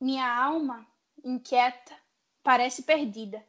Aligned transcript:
Minha 0.00 0.26
alma, 0.26 0.84
inquieta, 1.24 1.94
parece 2.42 2.82
perdida, 2.82 3.40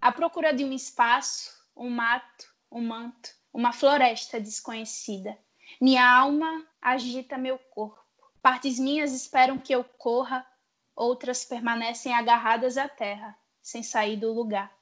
à 0.00 0.12
procura 0.12 0.54
de 0.54 0.64
um 0.64 0.72
espaço, 0.72 1.52
um 1.76 1.90
mato, 1.90 2.46
um 2.70 2.80
manto 2.80 3.37
uma 3.52 3.72
floresta 3.72 4.40
desconhecida. 4.40 5.38
Minha 5.80 6.08
alma 6.08 6.66
agita 6.80 7.36
meu 7.36 7.58
corpo. 7.58 7.98
Partes 8.40 8.78
minhas 8.78 9.12
esperam 9.12 9.58
que 9.58 9.74
eu 9.74 9.84
corra, 9.84 10.46
outras 10.94 11.44
permanecem 11.44 12.14
agarradas 12.14 12.76
à 12.76 12.88
terra, 12.88 13.36
sem 13.60 13.82
sair 13.82 14.16
do 14.16 14.32
lugar. 14.32 14.72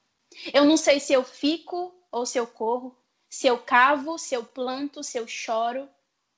Eu 0.53 0.65
não 0.65 0.77
sei 0.77 0.99
se 0.99 1.13
eu 1.13 1.23
fico 1.23 1.93
ou 2.11 2.25
se 2.25 2.37
eu 2.37 2.47
corro, 2.47 2.97
se 3.29 3.47
eu 3.47 3.57
cavo, 3.57 4.17
se 4.17 4.35
eu 4.35 4.43
planto, 4.43 5.03
se 5.03 5.17
eu 5.17 5.27
choro 5.27 5.89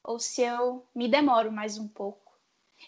ou 0.04 0.20
se 0.20 0.42
eu 0.42 0.88
me 0.96 1.08
demoro 1.08 1.52
mais 1.52 1.78
um 1.78 1.88
pouco. 1.88 2.34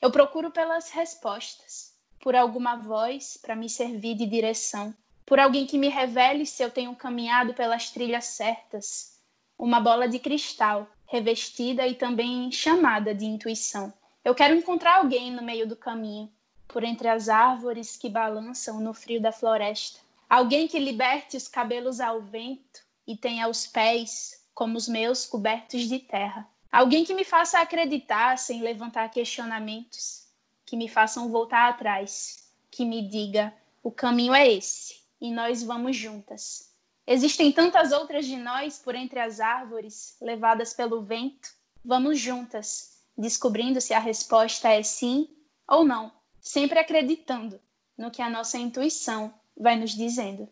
Eu 0.02 0.12
procuro 0.12 0.52
pelas 0.52 0.90
respostas, 0.90 1.94
por 2.20 2.36
alguma 2.36 2.76
voz 2.76 3.38
para 3.38 3.56
me 3.56 3.70
servir 3.70 4.16
de 4.16 4.26
direção, 4.26 4.96
por 5.26 5.40
alguém 5.40 5.66
que 5.66 5.78
me 5.78 5.90
revele 5.90 6.46
se 6.46 6.64
eu 6.64 6.72
tenho 6.72 6.96
caminhado 6.96 7.54
pelas 7.54 7.90
trilhas 7.92 8.26
certas, 8.26 9.21
uma 9.62 9.80
bola 9.80 10.08
de 10.08 10.18
cristal, 10.18 10.90
revestida 11.06 11.86
e 11.86 11.94
também 11.94 12.52
chamada 12.52 13.14
de 13.14 13.26
intuição. 13.26 13.94
Eu 14.26 14.34
quero 14.34 14.56
encontrar 14.56 14.98
alguém 14.98 15.32
no 15.32 15.44
meio 15.44 15.68
do 15.68 15.76
caminho, 15.76 16.32
por 16.68 16.84
entre 16.84 17.08
as 17.08 17.30
árvores 17.30 17.96
que 17.96 18.10
balançam 18.10 18.80
no 18.80 18.92
frio 18.92 19.22
da 19.22 19.32
floresta. 19.32 20.00
Alguém 20.28 20.68
que 20.68 20.80
liberte 20.80 21.38
os 21.38 21.48
cabelos 21.48 22.00
ao 22.00 22.24
vento 22.24 22.82
e 23.06 23.16
tenha 23.16 23.48
os 23.48 23.68
pés, 23.68 24.44
como 24.52 24.76
os 24.76 24.88
meus, 24.88 25.28
cobertos 25.28 25.82
de 25.88 26.00
terra. 26.00 26.50
Alguém 26.72 27.06
que 27.06 27.14
me 27.14 27.24
faça 27.24 27.60
acreditar 27.60 28.40
sem 28.40 28.64
levantar 28.64 29.12
questionamentos, 29.12 30.26
que 30.66 30.76
me 30.76 30.90
façam 30.90 31.30
voltar 31.30 31.70
atrás, 31.70 32.52
que 32.72 32.84
me 32.84 33.08
diga: 33.08 33.54
o 33.84 33.92
caminho 33.92 34.34
é 34.34 34.52
esse 34.52 35.02
e 35.22 35.30
nós 35.30 35.62
vamos 35.62 35.96
juntas. 35.96 36.71
Existem 37.06 37.52
tantas 37.52 37.92
outras 37.92 38.26
de 38.26 38.38
nós 38.38 38.80
por 38.80 38.96
entre 38.96 39.20
as 39.20 39.40
árvores, 39.40 40.16
levadas 40.22 40.74
pelo 40.74 41.02
vento. 41.02 41.50
Vamos 41.84 42.20
juntas, 42.20 43.02
descobrindo 43.18 43.82
se 43.82 43.94
a 43.94 44.00
resposta 44.00 44.70
é 44.70 44.84
sim 44.84 45.28
ou 45.68 45.84
não, 45.84 46.12
sempre 46.40 46.80
acreditando 46.80 47.60
no 47.98 48.12
que 48.12 48.22
a 48.22 48.30
nossa 48.30 48.58
intuição 48.58 49.34
vai 49.58 49.76
nos 49.76 49.92
dizendo. 49.92 50.48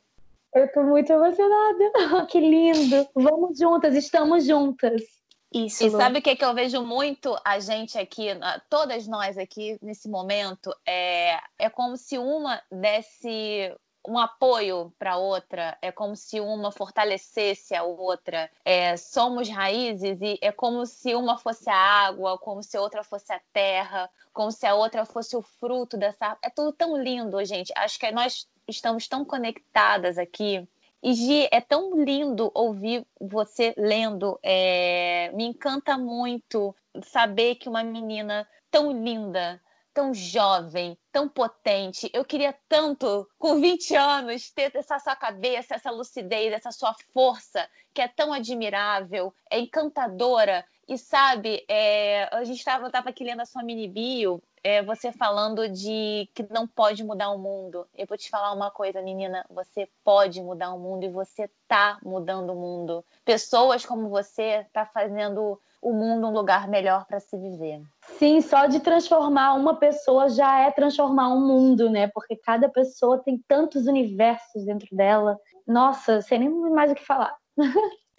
Eu 0.54 0.72
tô 0.72 0.84
muito 0.84 1.12
emocionada. 1.12 1.92
que 2.30 2.40
lindo. 2.40 3.08
Vamos 3.14 3.58
juntas, 3.60 3.96
estamos 3.96 4.46
juntas. 4.46 5.02
Isso. 5.54 5.86
E 5.86 5.90
sabe 5.90 6.20
o 6.20 6.22
que, 6.22 6.36
que 6.36 6.46
eu 6.46 6.54
vejo 6.54 6.84
muito 6.84 7.36
a 7.44 7.60
gente 7.60 7.98
aqui, 7.98 8.28
todas 8.70 9.08
nós 9.08 9.38
aqui 9.38 9.80
nesse 9.82 10.08
momento? 10.08 10.72
É, 10.86 11.40
é 11.58 11.70
como 11.70 11.98
se 11.98 12.20
uma 12.20 12.62
desse 12.72 13.76
um 14.10 14.18
apoio 14.18 14.92
para 14.98 15.18
outra, 15.18 15.78
é 15.84 15.92
como 15.92 16.16
se 16.16 16.40
uma 16.40 16.72
fortalecesse 16.72 17.76
a 17.76 17.84
outra. 17.84 18.50
É, 18.66 18.98
somos 18.98 19.48
raízes 19.48 20.20
e 20.20 20.40
é 20.42 20.52
como 20.52 20.84
se 20.88 21.14
uma 21.14 21.38
fosse 21.38 21.70
a 21.70 21.76
água, 21.76 22.38
como 22.40 22.64
se 22.64 22.76
a 22.76 22.82
outra 22.82 23.04
fosse 23.04 23.32
a 23.32 23.40
terra, 23.54 24.10
como 24.34 24.52
se 24.52 24.66
a 24.66 24.74
outra 24.74 25.06
fosse 25.06 25.36
o 25.38 25.44
fruto 25.44 25.96
dessa. 25.96 26.36
É 26.42 26.50
tudo 26.50 26.72
tão 26.72 26.98
lindo, 26.98 27.44
gente. 27.46 27.72
Acho 27.76 28.00
que 28.00 28.12
nós 28.12 28.48
estamos 28.68 29.08
tão 29.08 29.24
conectadas 29.24 30.18
aqui. 30.18 30.68
E 31.04 31.14
Gi, 31.14 31.48
é 31.52 31.62
tão 31.62 32.04
lindo 32.04 32.52
ouvir 32.54 33.06
você 33.22 33.76
lendo. 33.78 34.40
É... 34.42 35.32
Me 35.36 35.46
encanta 35.46 36.00
muito 36.00 36.76
saber 37.04 37.56
que 37.56 37.70
uma 37.70 37.84
menina 37.84 38.48
tão 38.72 38.92
linda, 38.92 39.62
tão 39.94 40.14
jovem, 40.14 40.98
tão 41.12 41.28
potente. 41.28 42.10
Eu 42.14 42.24
queria 42.24 42.56
tanto, 42.68 43.28
com 43.38 43.60
20 43.60 43.96
anos, 43.96 44.52
ter 44.52 44.76
essa 44.76 45.00
sua 45.00 45.16
cabeça, 45.16 45.76
essa 45.76 45.92
lucidez, 45.92 46.54
essa 46.54 46.72
sua 46.72 46.94
força, 47.14 47.68
que 47.94 48.02
é 48.02 48.08
tão 48.08 48.32
admirável, 48.34 49.34
é 49.50 49.60
encantadora. 49.60 50.66
E 50.88 50.98
sabe, 50.98 51.64
é, 51.68 52.28
a 52.32 52.44
gente 52.44 52.58
estava 52.58 52.88
aqui 52.88 53.24
lendo 53.24 53.42
a 53.42 53.46
sua 53.46 53.62
mini 53.62 53.88
bio, 53.88 54.42
é, 54.64 54.82
você 54.82 55.12
falando 55.12 55.70
de 55.70 56.30
que 56.34 56.46
não 56.50 56.68
pode 56.68 57.04
mudar 57.04 57.30
o 57.30 57.38
mundo. 57.38 57.88
Eu 57.96 58.08
vou 58.08 58.18
te 58.18 58.30
falar 58.30 58.52
uma 58.54 58.72
coisa, 58.72 59.02
menina, 59.02 59.46
você 59.50 59.88
pode 60.04 60.42
mudar 60.42 60.74
o 60.74 60.80
mundo 60.80 61.06
e 61.06 61.10
você 61.10 61.50
tá 61.68 62.00
mudando 62.04 62.52
o 62.52 62.56
mundo. 62.56 63.06
Pessoas 63.24 63.86
como 63.86 64.10
você 64.10 64.66
tá 64.74 64.86
fazendo 64.86 65.60
o 65.82 65.94
mundo 65.94 66.28
um 66.28 66.34
lugar 66.34 66.68
melhor 66.68 67.06
para 67.06 67.20
se 67.20 67.38
viver. 67.38 67.82
Sim, 68.18 68.42
só 68.42 68.66
de 68.66 68.80
transformar 68.80 69.54
uma 69.54 69.76
pessoa 69.76 70.30
já 70.30 70.60
é 70.60 70.72
transformar 70.72 71.30
um 71.30 71.46
mundo, 71.46 71.90
né? 71.90 72.08
Porque 72.08 72.36
cada 72.36 72.68
pessoa 72.68 73.22
tem 73.24 73.42
tantos 73.48 73.88
universos 73.88 74.66
dentro 74.66 74.88
dela. 74.96 75.38
Nossa, 75.66 76.22
sem 76.22 76.40
nem 76.40 76.50
mais 76.50 76.92
o 76.92 76.96
que 76.96 77.06
falar. 77.06 77.36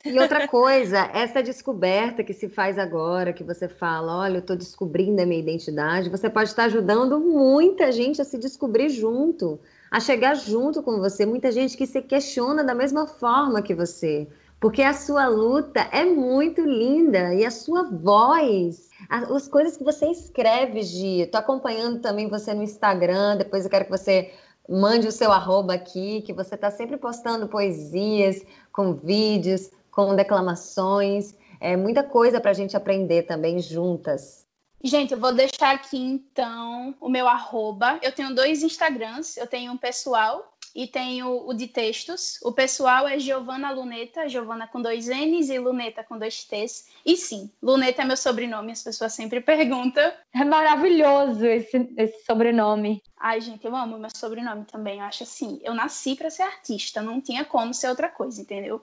E 0.02 0.18
outra 0.18 0.48
coisa, 0.48 1.10
essa 1.12 1.42
descoberta 1.42 2.24
que 2.24 2.32
se 2.32 2.48
faz 2.48 2.78
agora, 2.78 3.34
que 3.34 3.44
você 3.44 3.68
fala, 3.68 4.16
olha, 4.20 4.36
eu 4.36 4.40
estou 4.40 4.56
descobrindo 4.56 5.20
a 5.20 5.26
minha 5.26 5.40
identidade, 5.40 6.08
você 6.08 6.30
pode 6.30 6.48
estar 6.48 6.64
ajudando 6.64 7.20
muita 7.20 7.92
gente 7.92 8.20
a 8.22 8.24
se 8.24 8.38
descobrir 8.38 8.88
junto, 8.88 9.60
a 9.90 10.00
chegar 10.00 10.34
junto 10.36 10.82
com 10.82 10.98
você. 10.98 11.26
Muita 11.26 11.52
gente 11.52 11.76
que 11.76 11.86
se 11.86 12.00
questiona 12.00 12.64
da 12.64 12.74
mesma 12.74 13.06
forma 13.06 13.60
que 13.60 13.74
você. 13.74 14.26
Porque 14.58 14.82
a 14.82 14.94
sua 14.94 15.26
luta 15.26 15.80
é 15.92 16.04
muito 16.04 16.62
linda 16.62 17.34
e 17.34 17.44
a 17.44 17.50
sua 17.50 17.82
voz, 17.82 18.89
as 19.10 19.48
coisas 19.48 19.76
que 19.76 19.82
você 19.82 20.06
escreve, 20.06 20.82
Gia. 20.82 21.24
Estou 21.24 21.40
acompanhando 21.40 22.00
também 22.00 22.28
você 22.28 22.54
no 22.54 22.62
Instagram, 22.62 23.36
depois 23.36 23.64
eu 23.64 23.70
quero 23.70 23.86
que 23.86 23.90
você 23.90 24.32
mande 24.68 25.08
o 25.08 25.12
seu 25.12 25.32
arroba 25.32 25.74
aqui, 25.74 26.22
que 26.22 26.32
você 26.32 26.54
está 26.54 26.70
sempre 26.70 26.96
postando 26.96 27.48
poesias, 27.48 28.40
com 28.72 28.94
vídeos, 28.94 29.70
com 29.90 30.14
declamações. 30.14 31.34
É 31.60 31.76
muita 31.76 32.04
coisa 32.04 32.40
para 32.40 32.52
a 32.52 32.54
gente 32.54 32.76
aprender 32.76 33.24
também 33.24 33.58
juntas. 33.58 34.46
Gente, 34.82 35.12
eu 35.12 35.18
vou 35.18 35.32
deixar 35.32 35.74
aqui 35.74 35.98
então 35.98 36.94
o 37.00 37.08
meu 37.08 37.26
arroba. 37.28 37.98
Eu 38.00 38.12
tenho 38.12 38.34
dois 38.34 38.62
Instagrams, 38.62 39.36
eu 39.36 39.46
tenho 39.46 39.72
um 39.72 39.76
pessoal 39.76 40.54
e 40.74 40.86
tenho 40.86 41.48
o 41.48 41.52
de 41.52 41.66
textos. 41.66 42.38
O 42.42 42.52
pessoal 42.52 43.06
é 43.06 43.18
Giovana 43.18 43.70
Luneta, 43.70 44.28
Giovana 44.28 44.66
com 44.66 44.80
dois 44.80 45.06
N's 45.08 45.50
e 45.50 45.58
Luneta 45.58 46.04
com 46.04 46.18
dois 46.18 46.44
T's. 46.44 46.88
E 47.04 47.16
sim, 47.16 47.50
Luneta 47.62 48.02
é 48.02 48.04
meu 48.04 48.16
sobrenome, 48.16 48.72
as 48.72 48.82
pessoas 48.82 49.12
sempre 49.12 49.40
perguntam. 49.42 50.12
É 50.34 50.44
maravilhoso 50.44 51.44
esse, 51.46 51.92
esse 51.96 52.24
sobrenome. 52.24 53.02
Ai, 53.18 53.40
gente, 53.40 53.66
eu 53.66 53.74
amo 53.74 53.98
meu 53.98 54.10
sobrenome 54.14 54.64
também. 54.64 54.98
Eu 54.98 55.04
acho 55.04 55.24
assim, 55.24 55.60
eu 55.62 55.74
nasci 55.74 56.14
para 56.14 56.30
ser 56.30 56.42
artista, 56.42 57.02
não 57.02 57.20
tinha 57.20 57.44
como 57.44 57.74
ser 57.74 57.88
outra 57.88 58.08
coisa, 58.08 58.40
entendeu? 58.40 58.80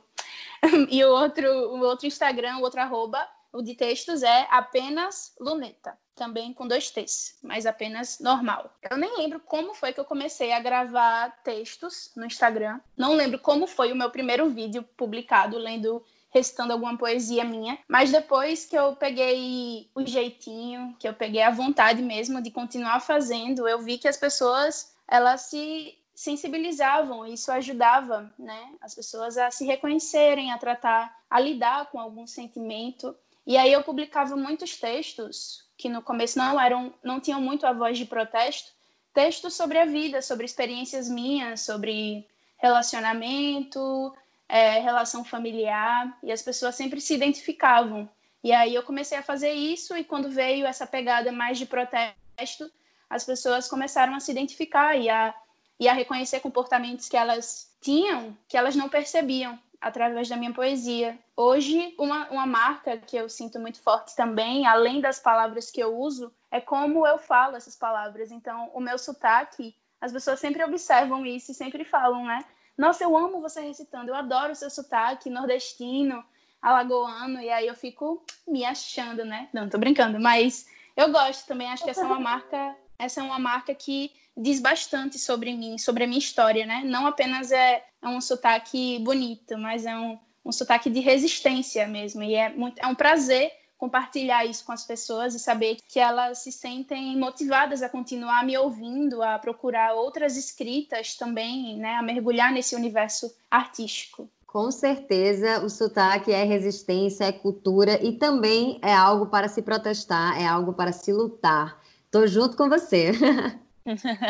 e 0.90 1.04
o 1.04 1.10
outro, 1.10 1.48
o 1.48 1.80
outro 1.82 2.08
Instagram, 2.08 2.58
o 2.58 2.62
outro 2.62 2.82
arroba, 2.82 3.28
o 3.54 3.62
de 3.62 3.76
textos 3.76 4.24
é 4.24 4.48
apenas 4.50 5.36
Luneta 5.40 5.98
também 6.18 6.52
com 6.52 6.68
dois 6.68 6.90
T's, 6.90 7.38
mas 7.44 7.68
apenas 7.68 8.20
normal. 8.20 8.74
Eu 8.90 8.98
nem 8.98 9.16
lembro 9.18 9.40
como 9.40 9.76
foi 9.76 9.94
que 9.94 10.00
eu 10.00 10.06
comecei 10.06 10.52
a 10.52 10.60
gravar 10.60 11.30
textos 11.44 12.12
no 12.16 12.26
Instagram. 12.26 12.80
Não 12.98 13.14
lembro 13.14 13.38
como 13.38 13.68
foi 13.68 13.92
o 13.92 13.96
meu 13.96 14.10
primeiro 14.10 14.50
vídeo 14.50 14.84
publicado 14.98 15.58
lendo 15.60 16.04
recitando 16.30 16.74
alguma 16.74 16.98
poesia 16.98 17.46
minha, 17.46 17.80
mas 17.88 18.12
depois 18.12 18.66
que 18.66 18.76
eu 18.76 18.96
peguei 18.96 19.90
o 19.96 20.06
jeitinho, 20.06 20.96
que 21.00 21.08
eu 21.08 21.14
peguei 21.14 21.42
a 21.42 21.52
vontade 21.52 22.02
mesmo 22.02 22.42
de 22.42 22.52
continuar 22.52 23.00
fazendo, 23.00 23.68
eu 23.68 23.80
vi 23.80 23.98
que 23.98 24.08
as 24.08 24.18
pessoas 24.18 24.94
elas 25.08 25.42
se 25.42 25.98
sensibilizavam, 26.14 27.26
e 27.26 27.34
isso 27.34 27.52
ajudava, 27.52 28.34
né, 28.40 28.72
as 28.82 28.96
pessoas 28.96 29.38
a 29.38 29.52
se 29.52 29.66
reconhecerem, 29.66 30.52
a 30.52 30.58
tratar, 30.58 31.16
a 31.30 31.40
lidar 31.40 31.92
com 31.92 32.00
algum 32.00 32.26
sentimento. 32.26 33.16
E 33.48 33.56
aí 33.56 33.72
eu 33.72 33.82
publicava 33.82 34.36
muitos 34.36 34.76
textos 34.76 35.64
que 35.78 35.88
no 35.88 36.02
começo 36.02 36.38
não 36.38 36.60
eram, 36.60 36.94
não 37.02 37.18
tinham 37.18 37.40
muito 37.40 37.66
a 37.66 37.72
voz 37.72 37.98
de 37.98 38.04
protesto, 38.04 38.74
textos 39.14 39.54
sobre 39.54 39.80
a 39.80 39.86
vida, 39.86 40.22
sobre 40.22 40.46
experiências 40.46 41.08
minhas, 41.08 41.62
sobre 41.62 42.28
relacionamento, 42.58 44.14
é, 44.50 44.80
relação 44.80 45.24
familiar, 45.24 46.18
e 46.22 46.30
as 46.30 46.42
pessoas 46.42 46.76
sempre 46.76 47.00
se 47.00 47.14
identificavam. 47.14 48.10
E 48.44 48.52
aí 48.52 48.76
eu 48.76 48.84
comecei 48.84 49.18
a 49.18 49.24
fazer 49.24 49.54
isso, 49.54 49.96
e 49.96 50.04
quando 50.04 50.30
veio 50.30 50.66
essa 50.66 50.86
pegada 50.86 51.32
mais 51.32 51.58
de 51.58 51.66
protesto, 51.66 52.70
as 53.10 53.24
pessoas 53.24 53.70
começaram 53.70 54.14
a 54.14 54.20
se 54.20 54.30
identificar 54.30 54.98
e 54.98 55.10
a, 55.10 55.34
e 55.80 55.88
a 55.88 55.94
reconhecer 55.94 56.42
comportamentos 56.42 57.08
que 57.08 57.16
elas 57.16 57.74
tinham, 57.80 58.38
que 58.46 58.58
elas 58.58 58.76
não 58.76 58.90
percebiam 58.90 59.58
através 59.80 60.28
da 60.28 60.36
minha 60.36 60.54
poesia. 60.54 61.18
Hoje, 61.36 61.94
uma, 61.98 62.28
uma 62.30 62.46
marca 62.46 62.98
que 62.98 63.16
eu 63.16 63.30
sinto 63.30 63.60
muito 63.60 63.80
forte 63.82 64.16
também, 64.16 64.66
além 64.66 65.00
das 65.00 65.20
palavras 65.20 65.72
que 65.72 65.80
eu 65.80 65.98
uso, 65.98 66.34
é 66.52 66.60
como 66.60 67.06
eu 67.06 67.18
falo 67.18 67.56
essas 67.56 67.76
palavras. 67.76 68.32
Então, 68.32 68.72
o 68.74 68.80
meu 68.80 68.98
sotaque, 68.98 69.76
as 70.02 70.12
pessoas 70.12 70.40
sempre 70.40 70.64
observam 70.64 71.26
isso 71.26 71.52
e 71.52 71.56
sempre 71.56 71.84
falam, 71.84 72.26
né? 72.26 72.44
Nossa, 72.78 73.04
eu 73.04 73.18
amo 73.18 73.42
você 73.42 73.62
recitando, 73.62 74.10
eu 74.10 74.16
adoro 74.16 74.52
o 74.52 74.56
seu 74.56 74.70
sotaque 74.70 75.30
nordestino, 75.30 76.24
alagoano, 76.62 77.42
e 77.42 77.50
aí 77.50 77.68
eu 77.68 77.76
fico 77.76 78.24
me 78.48 78.64
achando, 78.64 79.26
né? 79.26 79.50
Não, 79.52 79.70
tô 79.70 79.78
brincando, 79.78 80.20
mas 80.20 80.68
eu 80.96 81.12
gosto 81.12 81.48
também, 81.48 81.72
acho 81.72 81.84
que 81.84 81.90
essa 81.90 82.02
é 82.02 82.06
uma 82.06 82.20
marca, 82.20 82.76
essa 83.00 83.20
é 83.20 83.24
uma 83.24 83.40
marca 83.40 83.74
que 83.74 84.12
diz 84.38 84.60
bastante 84.60 85.18
sobre 85.18 85.54
mim, 85.54 85.78
sobre 85.78 86.04
a 86.04 86.08
minha 86.08 86.20
história, 86.20 86.66
né? 86.66 86.84
Não 86.86 87.08
apenas 87.08 87.52
é, 87.52 87.84
é 88.02 88.08
um 88.08 88.22
sotaque 88.22 89.00
bonito, 89.00 89.58
mas 89.58 89.86
é 89.86 89.98
um, 89.98 90.18
um 90.46 90.52
sotaque 90.52 90.90
de 90.90 91.00
resistência 91.00 91.88
mesmo. 91.88 92.22
E 92.22 92.36
é, 92.36 92.50
muito, 92.50 92.78
é 92.80 92.86
um 92.86 92.96
prazer 92.96 93.52
compartilhar 93.78 94.46
isso 94.46 94.66
com 94.66 94.72
as 94.72 94.86
pessoas 94.86 95.36
e 95.36 95.40
saber 95.40 95.78
que 95.88 96.00
elas 96.00 96.40
se 96.40 96.52
sentem 96.52 97.16
motivadas 97.18 97.82
a 97.84 97.90
continuar 97.90 98.44
me 98.44 98.58
ouvindo, 98.58 99.22
a 99.22 99.38
procurar 99.38 99.94
outras 99.94 100.36
escritas 100.36 101.16
também, 101.16 101.78
né? 101.78 101.96
A 101.96 102.04
mergulhar 102.04 102.52
nesse 102.52 102.76
universo 102.76 103.34
artístico. 103.50 104.30
Com 104.46 104.72
certeza, 104.72 105.64
o 105.64 105.70
sotaque 105.70 106.32
é 106.32 106.44
resistência, 106.44 107.26
é 107.26 107.32
cultura 107.32 108.04
e 108.04 108.14
também 108.14 108.80
é 108.82 108.94
algo 108.94 109.28
para 109.28 109.48
se 109.48 109.62
protestar, 109.62 110.42
é 110.42 110.48
algo 110.48 110.74
para 110.74 110.92
se 110.92 111.12
lutar. 111.12 111.80
Tô 112.10 112.26
junto 112.26 112.56
com 112.56 112.70
você. 112.70 113.12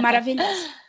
Maravilhoso. 0.01 0.69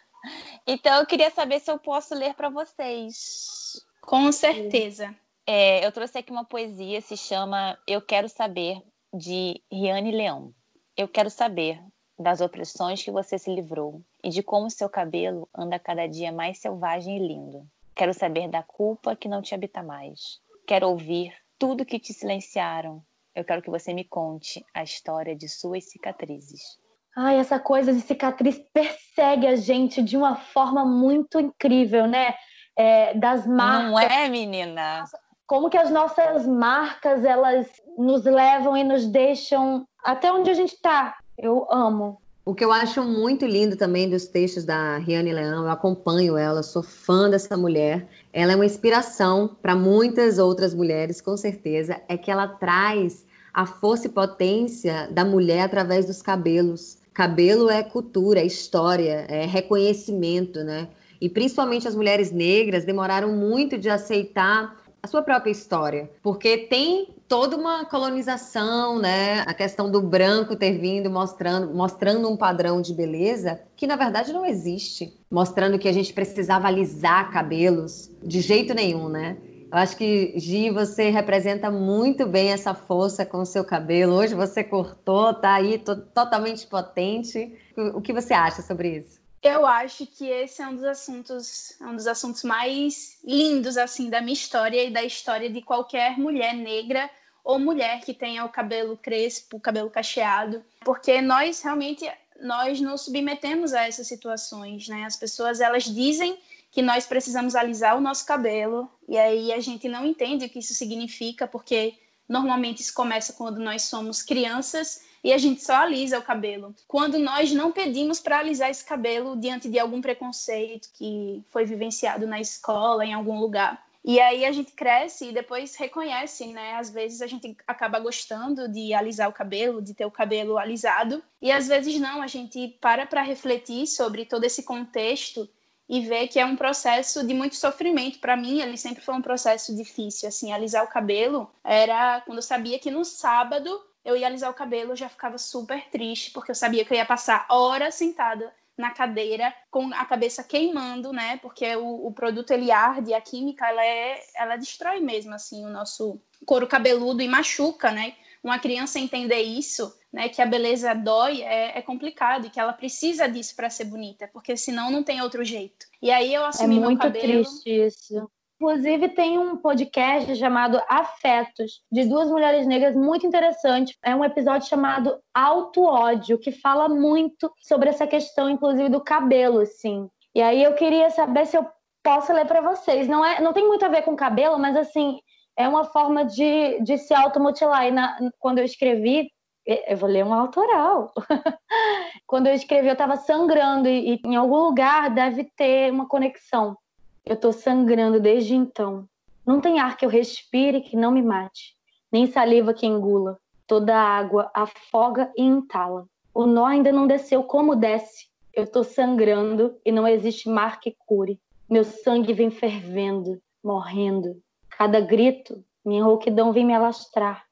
Então, 0.67 1.01
eu 1.01 1.07
queria 1.07 1.31
saber 1.31 1.61
se 1.61 1.71
eu 1.71 1.79
posso 1.79 2.15
ler 2.15 2.35
para 2.35 2.51
vocês. 2.51 3.81
Com 4.03 4.31
certeza. 4.33 5.15
É, 5.47 5.87
eu 5.87 5.91
trouxe 5.91 6.19
aqui 6.19 6.31
uma 6.31 6.45
poesia, 6.45 7.01
se 7.01 7.17
chama 7.17 7.79
Eu 7.87 8.03
Quero 8.03 8.29
Saber, 8.29 8.83
de 9.15 9.63
Riane 9.73 10.11
Leão. 10.11 10.53
Eu 10.95 11.09
quero 11.09 11.31
saber 11.31 11.81
das 12.19 12.41
opressões 12.41 13.03
que 13.03 13.11
você 13.11 13.39
se 13.39 13.55
livrou 13.55 14.03
e 14.23 14.29
de 14.29 14.43
como 14.43 14.71
seu 14.71 14.91
cabelo 14.91 15.49
anda 15.55 15.79
cada 15.79 16.07
dia 16.07 16.33
mais 16.33 16.59
selvagem 16.59 17.17
e 17.17 17.27
lindo. 17.29 17.67
Quero 17.95 18.13
saber 18.13 18.49
da 18.49 18.63
culpa 18.63 19.17
que 19.17 19.29
não 19.29 19.41
te 19.41 19.55
habita 19.55 19.83
mais. 19.83 20.41
Quero 20.67 20.89
ouvir 20.89 21.35
tudo 21.59 21.87
que 21.87 21.99
te 21.99 22.13
silenciaram. 22.13 23.03
Eu 23.35 23.45
quero 23.45 23.63
que 23.63 23.71
você 23.71 23.95
me 23.95 24.05
conte 24.05 24.65
a 24.75 24.83
história 24.83 25.35
de 25.35 25.49
suas 25.49 25.85
cicatrizes. 25.85 26.79
Ai, 27.21 27.37
essa 27.41 27.59
coisa 27.59 27.93
de 27.93 28.01
cicatriz 28.01 28.61
persegue 28.73 29.49
a 29.49 29.57
gente 29.57 30.01
de 30.01 30.17
uma 30.17 30.37
forma 30.37 30.85
muito 30.85 31.41
incrível, 31.41 32.07
né? 32.07 32.33
É, 32.77 33.13
das 33.15 33.45
marcas. 33.45 33.91
Não 33.91 33.99
é, 33.99 34.29
menina? 34.29 35.03
Como 35.45 35.69
que 35.69 35.77
as 35.77 35.91
nossas 35.91 36.47
marcas 36.47 37.25
elas 37.25 37.67
nos 37.99 38.23
levam 38.23 38.77
e 38.77 38.85
nos 38.85 39.05
deixam 39.05 39.85
até 40.05 40.33
onde 40.33 40.49
a 40.49 40.55
gente 40.55 40.75
está. 40.75 41.17
Eu 41.37 41.67
amo. 41.73 42.23
O 42.45 42.55
que 42.55 42.65
eu 42.65 42.71
acho 42.71 43.03
muito 43.03 43.45
lindo 43.45 43.77
também 43.77 44.09
dos 44.09 44.27
textos 44.27 44.65
da 44.65 44.99
Riane 44.99 45.33
Leão, 45.33 45.65
eu 45.65 45.71
acompanho 45.71 46.37
ela, 46.37 46.63
sou 46.63 46.85
fã 46.85 47.29
dessa 47.29 47.57
mulher. 47.57 48.07
Ela 48.33 48.53
é 48.53 48.55
uma 48.55 48.65
inspiração 48.65 49.57
para 49.61 49.75
muitas 49.75 50.39
outras 50.39 50.73
mulheres, 50.73 51.21
com 51.21 51.37
certeza, 51.37 52.01
é 52.09 52.17
que 52.17 52.31
ela 52.31 52.47
traz 52.47 53.27
a 53.53 53.67
força 53.67 54.07
e 54.07 54.11
potência 54.11 55.09
da 55.11 55.25
mulher 55.25 55.63
através 55.63 56.07
dos 56.07 56.23
cabelos. 56.23 56.99
Cabelo 57.19 57.69
é 57.69 57.83
cultura, 57.83 58.39
é 58.39 58.47
história, 58.47 59.27
é 59.29 59.45
reconhecimento, 59.45 60.63
né? 60.63 60.87
E 61.21 61.29
principalmente 61.29 61.89
as 61.89 61.97
mulheres 61.97 62.31
negras 62.31 62.85
demoraram 62.85 63.33
muito 63.33 63.77
de 63.77 63.91
aceitar 63.91 64.77
a 65.03 65.07
sua 65.09 65.21
própria 65.21 65.51
história, 65.51 66.09
porque 66.23 66.57
tem 66.57 67.09
toda 67.27 67.57
uma 67.57 67.85
colonização, 67.87 69.01
né? 69.01 69.41
A 69.49 69.53
questão 69.53 69.91
do 69.91 70.01
branco 70.01 70.55
ter 70.55 70.79
vindo 70.79 71.11
mostrando, 71.11 71.75
mostrando 71.75 72.31
um 72.31 72.37
padrão 72.37 72.81
de 72.81 72.95
beleza 72.95 73.63
que 73.75 73.85
na 73.85 73.97
verdade 73.97 74.33
não 74.33 74.47
existe, 74.47 75.13
mostrando 75.29 75.77
que 75.77 75.89
a 75.89 75.93
gente 75.93 76.13
precisava 76.13 76.69
alisar 76.69 77.33
cabelos 77.33 78.13
de 78.23 78.41
jeito 78.41 78.73
nenhum, 78.73 79.09
né? 79.09 79.39
Eu 79.71 79.79
acho 79.79 79.97
que 79.97 80.33
Gi, 80.39 80.71
você 80.71 81.11
representa 81.11 81.71
muito 81.71 82.27
bem 82.27 82.53
essa 82.53 82.73
força 82.73 83.27
com 83.27 83.39
o 83.39 83.47
seu 83.47 83.65
cabelo. 83.65 84.15
Hoje 84.15 84.35
você 84.35 84.65
cortou, 84.65 85.35
tá 85.35 85.55
aí 85.55 85.79
totalmente 85.79 86.67
potente. 86.67 87.55
O 87.95 88.01
que 88.01 88.13
você 88.13 88.33
acha 88.33 88.63
sobre 88.63 88.99
isso? 88.99 89.21
Eu 89.43 89.67
acho 89.67 90.07
que 90.07 90.27
esse 90.27 90.63
é 90.63 90.67
um 90.67 90.75
dos 90.75 90.85
assuntos, 90.85 91.81
é 91.81 91.85
um 91.85 91.95
dos 91.95 92.07
assuntos 92.07 92.43
mais 92.43 93.19
lindos 93.23 93.77
assim 93.77 94.11
da 94.11 94.21
minha 94.21 94.33
história 94.33 94.83
e 94.83 94.91
da 94.91 95.05
história 95.05 95.49
de 95.49 95.63
qualquer 95.63 96.19
mulher 96.19 96.55
negra 96.55 97.09
ou 97.45 97.59
mulher 97.59 98.01
que 98.01 98.13
tenha 98.13 98.45
o 98.45 98.49
cabelo 98.49 98.97
crespo, 98.97 99.59
o 99.59 99.61
cabelo 99.61 99.91
cacheado, 99.91 100.63
porque 100.85 101.23
nós 101.23 101.63
realmente 101.63 102.11
nós 102.41 102.81
nos 102.81 103.03
submetemos 103.03 103.73
a 103.73 103.87
essas 103.87 104.07
situações, 104.07 104.89
né? 104.89 105.05
As 105.05 105.17
pessoas 105.17 105.61
elas 105.61 105.85
dizem 105.85 106.39
que 106.71 106.83
nós 106.83 107.07
precisamos 107.07 107.55
alisar 107.55 107.97
o 107.97 108.01
nosso 108.01 108.27
cabelo 108.27 108.91
e 109.09 109.17
aí 109.17 109.53
a 109.53 109.61
gente 109.61 109.89
não 109.89 110.07
entende 110.07 110.47
o 110.47 110.49
que 110.49 110.59
isso 110.59 110.75
significa, 110.75 111.47
porque 111.47 111.95
normalmente 112.29 112.83
isso 112.83 112.93
começa 112.93 113.33
quando 113.33 113.59
nós 113.59 113.83
somos 113.83 114.23
crianças 114.23 115.03
e 115.25 115.33
a 115.33 115.39
gente 115.39 115.63
só 115.63 115.77
alisa 115.77 116.19
o 116.19 116.23
cabelo. 116.23 116.75
Quando 116.87 117.19
nós 117.19 117.53
não 117.53 117.73
pedimos 117.73 118.21
para 118.21 118.39
alisar 118.39 118.71
esse 118.71 118.85
cabelo 118.85 119.37
diante 119.37 119.69
de 119.69 119.79
algum 119.79 120.01
preconceito 120.01 120.89
que 120.95 121.43
foi 121.49 121.65
vivenciado 121.65 122.27
na 122.27 122.41
escola, 122.41 123.05
em 123.05 123.15
algum 123.15 123.41
lugar. 123.41 123.83
E 124.05 124.21
aí 124.21 124.45
a 124.45 124.53
gente 124.53 124.73
cresce 124.73 125.29
e 125.29 125.33
depois 125.33 125.75
reconhece, 125.75 126.47
né? 126.47 126.75
Às 126.75 126.89
vezes 126.89 127.21
a 127.21 127.27
gente 127.27 127.57
acaba 127.67 127.99
gostando 127.99 128.69
de 128.69 128.95
alisar 128.95 129.29
o 129.29 129.33
cabelo, 129.33 129.83
de 129.83 129.93
ter 129.93 130.07
o 130.07 130.11
cabelo 130.11 130.57
alisado, 130.57 131.23
e 131.43 131.51
às 131.51 131.67
vezes 131.67 131.99
não, 132.01 132.23
a 132.23 132.27
gente 132.27 132.79
para 132.81 133.07
para 133.07 133.23
refletir 133.23 133.87
sobre 133.87 134.25
todo 134.25 134.45
esse 134.45 134.63
contexto 134.63 135.49
e 135.89 136.01
ver 136.01 136.29
que 136.29 136.39
é 136.39 136.45
um 136.45 136.57
processo 136.57 137.27
de 137.27 137.33
muito 137.33 137.57
sofrimento 137.57 138.19
para 138.19 138.37
mim, 138.37 138.61
ele 138.61 138.77
sempre 138.77 139.03
foi 139.03 139.15
um 139.15 139.23
processo 139.23 139.75
difícil, 139.75 140.29
assim, 140.29 140.53
alisar 140.53 140.85
o 140.85 140.89
cabelo 140.89 141.51
era 141.65 142.21
quando 142.23 142.39
eu 142.39 142.43
sabia 142.43 142.79
que 142.79 142.91
no 142.91 143.05
sábado 143.05 143.81
eu 144.05 144.17
ia 144.17 144.27
alisar 144.27 144.51
o 144.51 144.55
cabelo, 144.55 144.93
eu 144.93 144.97
já 144.97 145.09
ficava 145.09 145.39
super 145.39 145.89
triste, 145.91 146.31
porque 146.31 146.51
eu 146.51 146.55
sabia 146.55 146.85
que 146.85 146.93
eu 146.93 146.97
ia 146.97 147.07
passar 147.07 147.47
horas 147.49 147.95
sentada 147.95 148.53
na 148.77 148.91
cadeira 148.91 149.53
com 149.71 149.93
a 149.93 150.05
cabeça 150.05 150.45
queimando, 150.45 151.13
né? 151.13 151.39
Porque 151.39 151.75
o, 151.75 152.07
o 152.07 152.13
produto 152.13 152.53
ele 152.53 152.71
arde, 152.71 153.13
a 153.13 153.21
química 153.21 153.67
ela 153.67 153.85
é, 153.85 154.23
ela 154.37 154.57
destrói 154.57 155.01
mesmo 155.01 155.35
assim 155.35 155.67
o 155.67 155.71
nosso 155.71 156.21
couro 156.47 156.67
cabeludo 156.67 157.21
e 157.21 157.29
machuca, 157.29 157.91
né? 157.91 158.15
Uma 158.43 158.59
criança 158.59 158.99
entender 158.99 159.43
isso, 159.43 159.93
né? 160.13 160.29
Que 160.29 160.41
a 160.41 160.47
beleza 160.47 160.95
dói 160.95 161.43
é, 161.43 161.79
é 161.79 161.83
complicado 161.83 162.47
e 162.47 162.51
que 162.51 162.61
ela 162.61 162.73
precisa 162.73 163.29
disso 163.29 163.55
para 163.55 163.71
ser 163.71 163.85
bonita, 163.85 164.29
porque 164.33 164.57
senão 164.57 164.91
não 164.91 165.03
tem 165.03 165.21
outro 165.21 165.45
jeito. 165.45 165.87
E 166.01 166.11
aí 166.11 166.33
eu 166.33 166.45
assumi 166.45 166.77
é 166.77 166.81
meu 166.81 166.97
cabelo. 166.97 167.25
É 167.25 167.35
muito 167.35 167.45
triste 167.45 167.87
isso. 167.87 168.31
Inclusive, 168.61 169.11
tem 169.11 169.39
um 169.39 169.57
podcast 169.57 170.35
chamado 170.35 170.83
Afetos, 170.89 171.81
de 171.93 172.05
duas 172.05 172.29
mulheres 172.29 172.67
negras, 172.67 172.97
muito 172.97 173.25
interessante. 173.25 173.97
É 174.03 174.17
um 174.17 174.25
episódio 174.25 174.69
chamado 174.69 175.17
Auto-Ódio, 175.33 176.39
que 176.39 176.51
fala 176.51 176.89
muito 176.89 177.53
sobre 177.61 177.89
essa 177.89 178.05
questão, 178.05 178.51
inclusive, 178.51 178.89
do 178.89 179.01
cabelo, 179.01 179.61
assim. 179.61 180.11
E 180.35 180.43
aí 180.43 180.61
eu 180.61 180.75
queria 180.75 181.09
saber 181.09 181.47
se 181.47 181.57
eu 181.57 181.65
posso 182.03 182.33
ler 182.33 182.47
para 182.47 182.61
vocês. 182.61 183.07
Não, 183.07 183.25
é, 183.25 183.41
não 183.41 183.53
tem 183.53 183.65
muito 183.65 183.85
a 183.85 183.89
ver 183.89 184.03
com 184.03 184.17
cabelo, 184.17 184.59
mas, 184.59 184.77
assim, 184.77 185.21
é 185.59 185.69
uma 185.69 185.83
forma 185.83 186.25
de, 186.25 186.81
de 186.81 186.97
se 186.97 187.13
automutilar. 187.13 187.85
E 187.89 187.91
na, 187.91 188.17
quando 188.39 188.59
eu 188.59 188.65
escrevi, 188.65 189.29
eu 189.67 189.97
vou 189.97 190.09
ler 190.09 190.25
um 190.25 190.33
autoral. 190.33 191.13
quando 192.29 192.47
eu 192.47 192.55
escrevi, 192.55 192.87
eu 192.87 192.93
estava 192.93 193.17
sangrando 193.17 193.89
e, 193.89 194.15
e 194.15 194.21
em 194.25 194.37
algum 194.37 194.59
lugar 194.59 195.11
deve 195.11 195.45
ter 195.57 195.93
uma 195.93 196.07
conexão. 196.07 196.79
Eu 197.27 197.35
estou 197.35 197.53
sangrando 197.53 198.21
desde 198.21 198.55
então. 198.55 199.05
Não 199.45 199.61
tem 199.61 199.81
ar 199.81 199.97
que 199.97 200.07
eu 200.07 200.09
respire 200.09 200.81
que 200.81 200.97
não 200.97 201.11
me 201.11 201.23
mate, 201.23 201.75
nem 202.13 202.27
saliva 202.29 202.73
que 202.73 202.87
engula. 202.87 203.37
Toda 203.67 203.97
a 203.97 204.17
água 204.17 204.49
afoga 204.55 205.31
e 205.37 205.43
entala. 205.43 206.07
O 206.33 206.47
nó 206.47 206.67
ainda 206.67 206.93
não 206.93 207.07
desceu 207.07 207.43
como 207.43 207.75
desce. 207.75 208.29
Eu 208.55 208.63
estou 208.63 208.85
sangrando 208.85 209.77
e 209.85 209.91
não 209.91 210.07
existe 210.07 210.49
mar 210.49 210.79
que 210.79 210.95
cure. 211.05 211.41
Meu 211.69 211.83
sangue 211.83 212.33
vem 212.33 212.51
fervendo, 212.51 213.41
morrendo. 213.63 214.41
Cada 214.79 215.01
grito, 215.01 215.65
minha 215.85 216.05
rouquidão 216.05 216.53
vem 216.53 216.65
me 216.65 216.73
alastrar. 216.73 217.45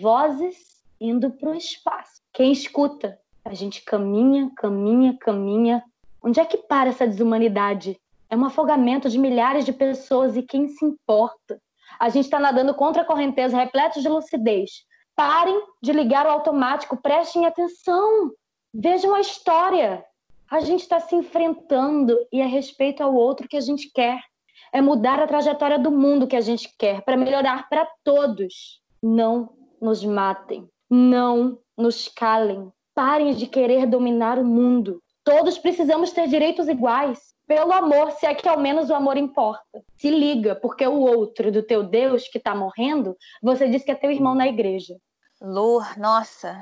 Vozes 0.00 0.82
indo 1.00 1.30
para 1.30 1.50
o 1.50 1.54
espaço. 1.54 2.20
Quem 2.32 2.50
escuta? 2.50 3.16
A 3.44 3.54
gente 3.54 3.84
caminha, 3.84 4.50
caminha, 4.56 5.16
caminha. 5.16 5.84
Onde 6.20 6.40
é 6.40 6.44
que 6.44 6.56
para 6.56 6.90
essa 6.90 7.06
desumanidade? 7.06 8.00
É 8.28 8.36
um 8.36 8.44
afogamento 8.44 9.08
de 9.08 9.16
milhares 9.16 9.64
de 9.64 9.72
pessoas 9.72 10.36
e 10.36 10.42
quem 10.42 10.66
se 10.66 10.84
importa? 10.84 11.62
A 12.00 12.08
gente 12.08 12.24
está 12.24 12.40
nadando 12.40 12.74
contra 12.74 13.02
a 13.02 13.06
correnteza, 13.06 13.56
repletos 13.56 14.02
de 14.02 14.08
lucidez. 14.08 14.84
Parem 15.14 15.62
de 15.80 15.92
ligar 15.92 16.26
o 16.26 16.30
automático, 16.30 17.00
prestem 17.00 17.46
atenção. 17.46 18.32
Vejam 18.74 19.14
a 19.14 19.20
história. 19.20 20.04
A 20.50 20.58
gente 20.58 20.80
está 20.80 20.98
se 20.98 21.14
enfrentando 21.14 22.18
e 22.32 22.40
é 22.40 22.46
respeito 22.46 23.04
ao 23.04 23.14
outro 23.14 23.46
que 23.46 23.56
a 23.56 23.60
gente 23.60 23.88
quer. 23.94 24.20
É 24.72 24.80
mudar 24.80 25.20
a 25.20 25.26
trajetória 25.26 25.78
do 25.78 25.90
mundo 25.90 26.26
que 26.26 26.36
a 26.36 26.40
gente 26.40 26.74
quer 26.78 27.02
para 27.02 27.16
melhorar 27.16 27.68
para 27.68 27.88
todos. 28.04 28.82
Não 29.02 29.50
nos 29.80 30.04
matem. 30.04 30.68
Não 30.90 31.58
nos 31.76 32.08
calem. 32.08 32.70
Parem 32.94 33.34
de 33.34 33.46
querer 33.46 33.86
dominar 33.86 34.38
o 34.38 34.44
mundo. 34.44 35.02
Todos 35.24 35.58
precisamos 35.58 36.10
ter 36.10 36.28
direitos 36.28 36.68
iguais 36.68 37.32
pelo 37.46 37.72
amor, 37.72 38.12
se 38.12 38.24
é 38.24 38.34
que 38.34 38.48
ao 38.48 38.58
menos 38.58 38.88
o 38.88 38.94
amor 38.94 39.16
importa. 39.16 39.84
Se 39.96 40.08
liga, 40.08 40.54
porque 40.54 40.86
o 40.86 41.00
outro 41.00 41.52
do 41.52 41.62
teu 41.62 41.82
Deus 41.82 42.28
que 42.28 42.38
está 42.38 42.54
morrendo, 42.54 43.16
você 43.42 43.68
diz 43.68 43.84
que 43.84 43.90
é 43.90 43.94
teu 43.94 44.10
irmão 44.10 44.34
na 44.34 44.48
igreja. 44.48 44.96
Lu, 45.40 45.80
nossa, 45.98 46.56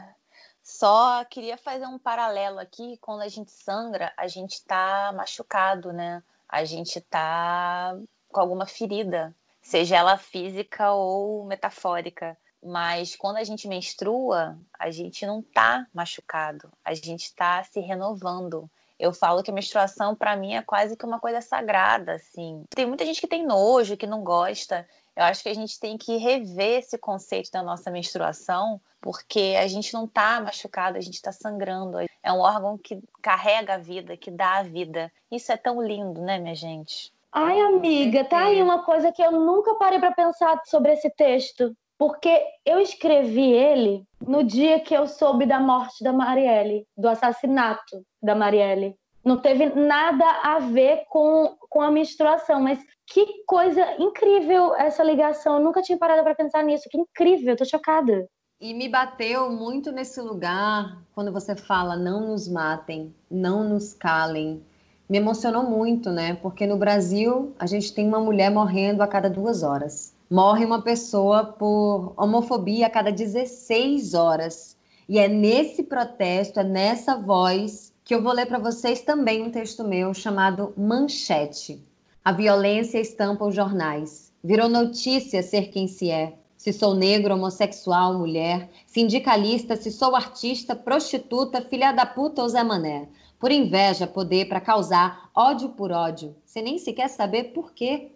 só 0.62 1.24
queria 1.26 1.56
fazer 1.56 1.86
um 1.86 1.98
paralelo 1.98 2.58
aqui. 2.58 2.96
Quando 3.00 3.22
a 3.22 3.28
gente 3.28 3.50
sangra, 3.50 4.12
a 4.16 4.26
gente 4.26 4.54
está 4.54 5.12
machucado, 5.14 5.92
né? 5.92 6.22
A 6.50 6.64
gente 6.64 6.98
está 6.98 7.96
com 8.28 8.40
alguma 8.40 8.66
ferida, 8.66 9.34
seja 9.62 9.96
ela 9.96 10.16
física 10.16 10.92
ou 10.92 11.44
metafórica. 11.44 12.36
Mas 12.62 13.16
quando 13.16 13.36
a 13.36 13.44
gente 13.44 13.68
menstrua, 13.68 14.58
a 14.78 14.90
gente 14.90 15.24
não 15.24 15.40
está 15.40 15.86
machucado, 15.94 16.70
a 16.84 16.92
gente 16.92 17.24
está 17.24 17.62
se 17.64 17.80
renovando 17.80 18.68
eu 19.00 19.14
falo 19.14 19.42
que 19.42 19.50
a 19.50 19.54
menstruação 19.54 20.14
para 20.14 20.36
mim 20.36 20.52
é 20.54 20.62
quase 20.62 20.94
que 20.94 21.06
uma 21.06 21.18
coisa 21.18 21.40
sagrada, 21.40 22.12
assim. 22.12 22.64
Tem 22.68 22.84
muita 22.84 23.06
gente 23.06 23.20
que 23.20 23.26
tem 23.26 23.46
nojo, 23.46 23.96
que 23.96 24.06
não 24.06 24.22
gosta. 24.22 24.86
Eu 25.20 25.26
acho 25.26 25.42
que 25.42 25.50
a 25.50 25.54
gente 25.54 25.78
tem 25.78 25.98
que 25.98 26.16
rever 26.16 26.78
esse 26.78 26.96
conceito 26.96 27.50
da 27.52 27.62
nossa 27.62 27.90
menstruação, 27.90 28.80
porque 29.02 29.54
a 29.60 29.68
gente 29.68 29.92
não 29.92 30.06
está 30.06 30.40
machucado, 30.40 30.96
a 30.96 31.00
gente 31.02 31.16
está 31.16 31.30
sangrando. 31.30 31.98
É 32.22 32.32
um 32.32 32.40
órgão 32.40 32.78
que 32.78 32.98
carrega 33.20 33.74
a 33.74 33.78
vida, 33.78 34.16
que 34.16 34.30
dá 34.30 34.60
a 34.60 34.62
vida. 34.62 35.12
Isso 35.30 35.52
é 35.52 35.58
tão 35.58 35.82
lindo, 35.82 36.22
né, 36.22 36.38
minha 36.38 36.54
gente? 36.54 37.12
Ai, 37.30 37.60
amiga, 37.60 38.24
tá 38.24 38.46
aí 38.46 38.62
uma 38.62 38.82
coisa 38.82 39.12
que 39.12 39.20
eu 39.20 39.32
nunca 39.32 39.74
parei 39.74 39.98
para 39.98 40.10
pensar 40.10 40.58
sobre 40.64 40.94
esse 40.94 41.10
texto. 41.10 41.76
Porque 41.98 42.42
eu 42.64 42.80
escrevi 42.80 43.52
ele 43.52 44.04
no 44.26 44.42
dia 44.42 44.80
que 44.80 44.94
eu 44.94 45.06
soube 45.06 45.44
da 45.44 45.60
morte 45.60 46.02
da 46.02 46.14
Marielle, 46.14 46.86
do 46.96 47.06
assassinato 47.06 48.02
da 48.22 48.34
Marielle. 48.34 48.96
Não 49.22 49.36
teve 49.36 49.66
nada 49.66 50.24
a 50.42 50.60
ver 50.60 51.04
com, 51.10 51.54
com 51.70 51.80
a 51.80 51.90
menstruação, 51.90 52.60
mas 52.60 52.78
que 53.06 53.44
coisa 53.46 53.80
incrível 53.98 54.74
essa 54.74 55.02
ligação. 55.02 55.56
Eu 55.56 55.64
nunca 55.64 55.80
tinha 55.80 55.96
parado 55.96 56.22
para 56.22 56.34
pensar 56.34 56.62
nisso. 56.62 56.88
Que 56.90 56.98
incrível, 56.98 57.56
tô 57.56 57.64
chocada. 57.64 58.26
E 58.60 58.74
me 58.74 58.88
bateu 58.88 59.50
muito 59.50 59.90
nesse 59.90 60.20
lugar 60.20 61.00
quando 61.14 61.32
você 61.32 61.56
fala 61.56 61.96
não 61.96 62.28
nos 62.28 62.46
matem, 62.46 63.14
não 63.30 63.66
nos 63.66 63.94
calem. 63.94 64.62
Me 65.08 65.16
emocionou 65.16 65.62
muito, 65.62 66.10
né? 66.10 66.34
Porque 66.34 66.66
no 66.66 66.76
Brasil 66.76 67.54
a 67.58 67.66
gente 67.66 67.94
tem 67.94 68.06
uma 68.06 68.20
mulher 68.20 68.50
morrendo 68.50 69.02
a 69.02 69.08
cada 69.08 69.30
duas 69.30 69.62
horas 69.62 70.14
morre 70.30 70.64
uma 70.64 70.80
pessoa 70.80 71.44
por 71.44 72.14
homofobia 72.16 72.86
a 72.86 72.90
cada 72.90 73.10
16 73.10 74.14
horas. 74.14 74.76
E 75.08 75.18
é 75.18 75.26
nesse 75.26 75.82
protesto, 75.82 76.60
é 76.60 76.64
nessa 76.64 77.16
voz 77.16 77.89
que 78.10 78.14
eu 78.16 78.20
vou 78.20 78.32
ler 78.32 78.46
para 78.46 78.58
vocês 78.58 79.02
também 79.02 79.40
um 79.40 79.52
texto 79.52 79.84
meu 79.84 80.12
chamado 80.12 80.74
Manchete. 80.76 81.80
A 82.24 82.32
violência 82.32 82.98
estampa 82.98 83.44
os 83.44 83.54
jornais. 83.54 84.32
Virou 84.42 84.68
notícia 84.68 85.44
ser 85.44 85.68
quem 85.68 85.86
se 85.86 86.10
é. 86.10 86.36
Se 86.56 86.72
sou 86.72 86.92
negro, 86.92 87.34
homossexual, 87.34 88.18
mulher, 88.18 88.68
sindicalista, 88.84 89.76
se 89.76 89.92
sou 89.92 90.16
artista, 90.16 90.74
prostituta, 90.74 91.62
filha 91.62 91.92
da 91.92 92.04
puta 92.04 92.42
ou 92.42 92.48
Zé 92.48 92.64
Mané. 92.64 93.06
Por 93.38 93.52
inveja, 93.52 94.08
poder 94.08 94.48
para 94.48 94.60
causar 94.60 95.30
ódio 95.32 95.68
por 95.68 95.92
ódio, 95.92 96.34
sem 96.44 96.64
nem 96.64 96.78
sequer 96.78 97.08
saber 97.08 97.52
por 97.52 97.72
quê. 97.72 98.10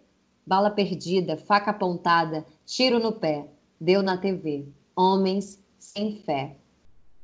Bala 0.45 0.71
perdida, 0.71 1.37
faca 1.37 1.71
apontada, 1.71 2.45
tiro 2.65 2.99
no 2.99 3.13
pé. 3.13 3.47
Deu 3.79 4.03
na 4.03 4.17
TV. 4.17 4.67
Homens 4.93 5.57
sem 5.79 6.17
fé. 6.17 6.57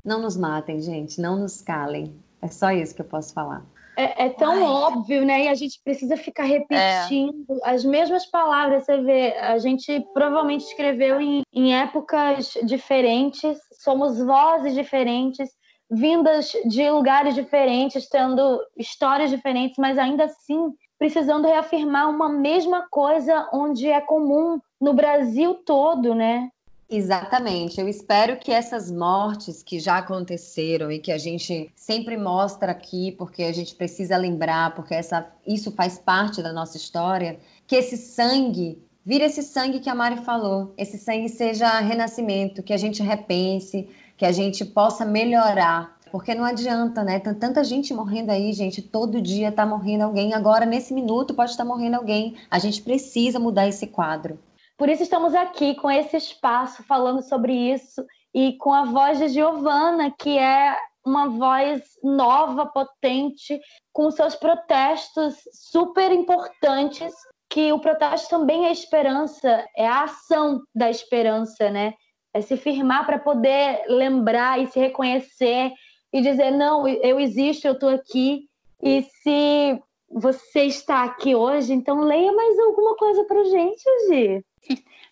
Não 0.06 0.22
nos 0.22 0.38
matem, 0.38 0.80
gente, 0.80 1.20
não 1.20 1.38
nos 1.38 1.62
calem. 1.62 2.16
É 2.42 2.48
só 2.48 2.72
isso 2.72 2.96
que 2.96 3.02
eu 3.02 3.06
posso 3.06 3.34
falar. 3.34 3.64
É, 3.98 4.26
é 4.26 4.30
tão 4.30 4.54
Ai. 4.54 4.62
óbvio, 4.62 5.26
né? 5.26 5.46
E 5.46 5.48
a 5.48 5.54
gente 5.54 5.80
precisa 5.84 6.16
ficar 6.16 6.44
repetindo 6.44 7.46
é. 7.64 7.70
as 7.72 7.84
mesmas 7.84 8.26
palavras. 8.26 8.86
Você 8.86 9.02
vê, 9.02 9.38
a 9.38 9.58
gente 9.58 10.04
provavelmente 10.14 10.66
escreveu 10.66 11.20
em, 11.20 11.42
em 11.54 11.76
épocas 11.76 12.54
diferentes, 12.64 13.58
somos 13.84 14.18
vozes 14.18 14.74
diferentes, 14.74 15.50
vindas 15.90 16.52
de 16.66 16.90
lugares 16.90 17.36
diferentes, 17.36 18.08
tendo 18.08 18.62
histórias 18.78 19.30
diferentes, 19.30 19.76
mas 19.78 19.98
ainda 19.98 20.24
assim 20.24 20.72
precisando 20.98 21.48
reafirmar 21.48 22.10
uma 22.10 22.30
mesma 22.30 22.88
coisa 22.90 23.50
onde 23.52 23.90
é 23.90 24.00
comum 24.00 24.60
no 24.80 24.94
Brasil 24.94 25.56
todo, 25.66 26.16
né? 26.16 26.48
Exatamente. 26.94 27.80
Eu 27.80 27.88
espero 27.88 28.38
que 28.38 28.52
essas 28.52 28.92
mortes 28.92 29.64
que 29.64 29.80
já 29.80 30.00
aconteceram 30.00 30.92
e 30.92 31.00
que 31.00 31.10
a 31.10 31.18
gente 31.18 31.72
sempre 31.74 32.18
mostra 32.18 32.74
aqui, 32.74 33.14
porque 33.14 33.44
a 33.44 33.54
gente 33.54 33.74
precisa 33.76 34.18
lembrar, 34.18 34.76
porque 34.76 34.94
essa, 34.94 35.26
isso 35.48 35.72
faz 35.72 35.98
parte 35.98 36.44
da 36.44 36.52
nossa 36.52 36.76
história, 36.76 37.40
que 37.66 37.78
esse 37.78 37.96
sangue 37.96 38.78
vire 39.06 39.24
esse 39.24 39.42
sangue 39.42 39.80
que 39.80 39.90
a 39.90 39.96
Mari 39.96 40.18
falou, 40.18 40.74
esse 40.78 40.98
sangue 40.98 41.30
seja 41.30 41.80
renascimento, 41.80 42.62
que 42.62 42.74
a 42.74 42.78
gente 42.78 43.02
repense, 43.02 43.88
que 44.18 44.26
a 44.26 44.32
gente 44.34 44.66
possa 44.66 45.06
melhorar. 45.06 45.98
Porque 46.12 46.36
não 46.36 46.44
adianta, 46.44 47.06
né? 47.06 47.20
Tem 47.20 47.34
tanta 47.34 47.64
gente 47.64 47.94
morrendo 47.94 48.32
aí, 48.32 48.52
gente. 48.52 48.82
Todo 48.82 49.22
dia 49.22 49.50
tá 49.50 49.66
morrendo 49.66 50.04
alguém. 50.04 50.34
Agora, 50.34 50.66
nesse 50.66 50.94
minuto, 50.94 51.34
pode 51.34 51.52
estar 51.52 51.64
morrendo 51.64 51.96
alguém. 51.96 52.36
A 52.50 52.60
gente 52.60 52.82
precisa 52.82 53.40
mudar 53.40 53.66
esse 53.66 53.88
quadro. 53.88 54.38
Por 54.82 54.90
isso 54.90 55.04
estamos 55.04 55.36
aqui 55.36 55.76
com 55.76 55.92
esse 55.92 56.18
espaço 56.18 56.82
falando 56.82 57.22
sobre 57.22 57.54
isso 57.54 58.04
e 58.34 58.58
com 58.58 58.74
a 58.74 58.84
voz 58.84 59.20
de 59.20 59.28
Giovana, 59.28 60.10
que 60.10 60.40
é 60.40 60.76
uma 61.06 61.30
voz 61.30 61.84
nova, 62.04 62.66
potente, 62.66 63.62
com 63.94 64.10
seus 64.10 64.34
protestos 64.34 65.36
super 65.54 66.12
importantes, 66.12 67.14
que 67.48 67.72
o 67.72 67.78
protesto 67.78 68.28
também 68.28 68.66
é 68.66 68.72
esperança, 68.72 69.64
é 69.78 69.88
a 69.88 70.06
ação 70.06 70.64
da 70.74 70.90
esperança, 70.90 71.70
né? 71.70 71.94
É 72.34 72.42
se 72.42 72.58
firmar 72.58 73.06
para 73.06 73.20
poder 73.20 73.84
lembrar 73.88 74.60
e 74.60 74.66
se 74.66 74.80
reconhecer 74.80 75.72
e 76.12 76.22
dizer 76.24 76.50
não, 76.50 76.88
eu 76.88 77.20
existo, 77.20 77.68
eu 77.68 77.74
estou 77.74 77.90
aqui. 77.90 78.50
E 78.82 79.04
se 79.04 79.80
você 80.10 80.64
está 80.64 81.04
aqui 81.04 81.36
hoje, 81.36 81.72
então 81.72 82.00
leia 82.00 82.32
mais 82.32 82.58
alguma 82.58 82.96
coisa 82.96 83.24
para 83.26 83.44
gente, 83.44 83.84
Gi. 84.10 84.44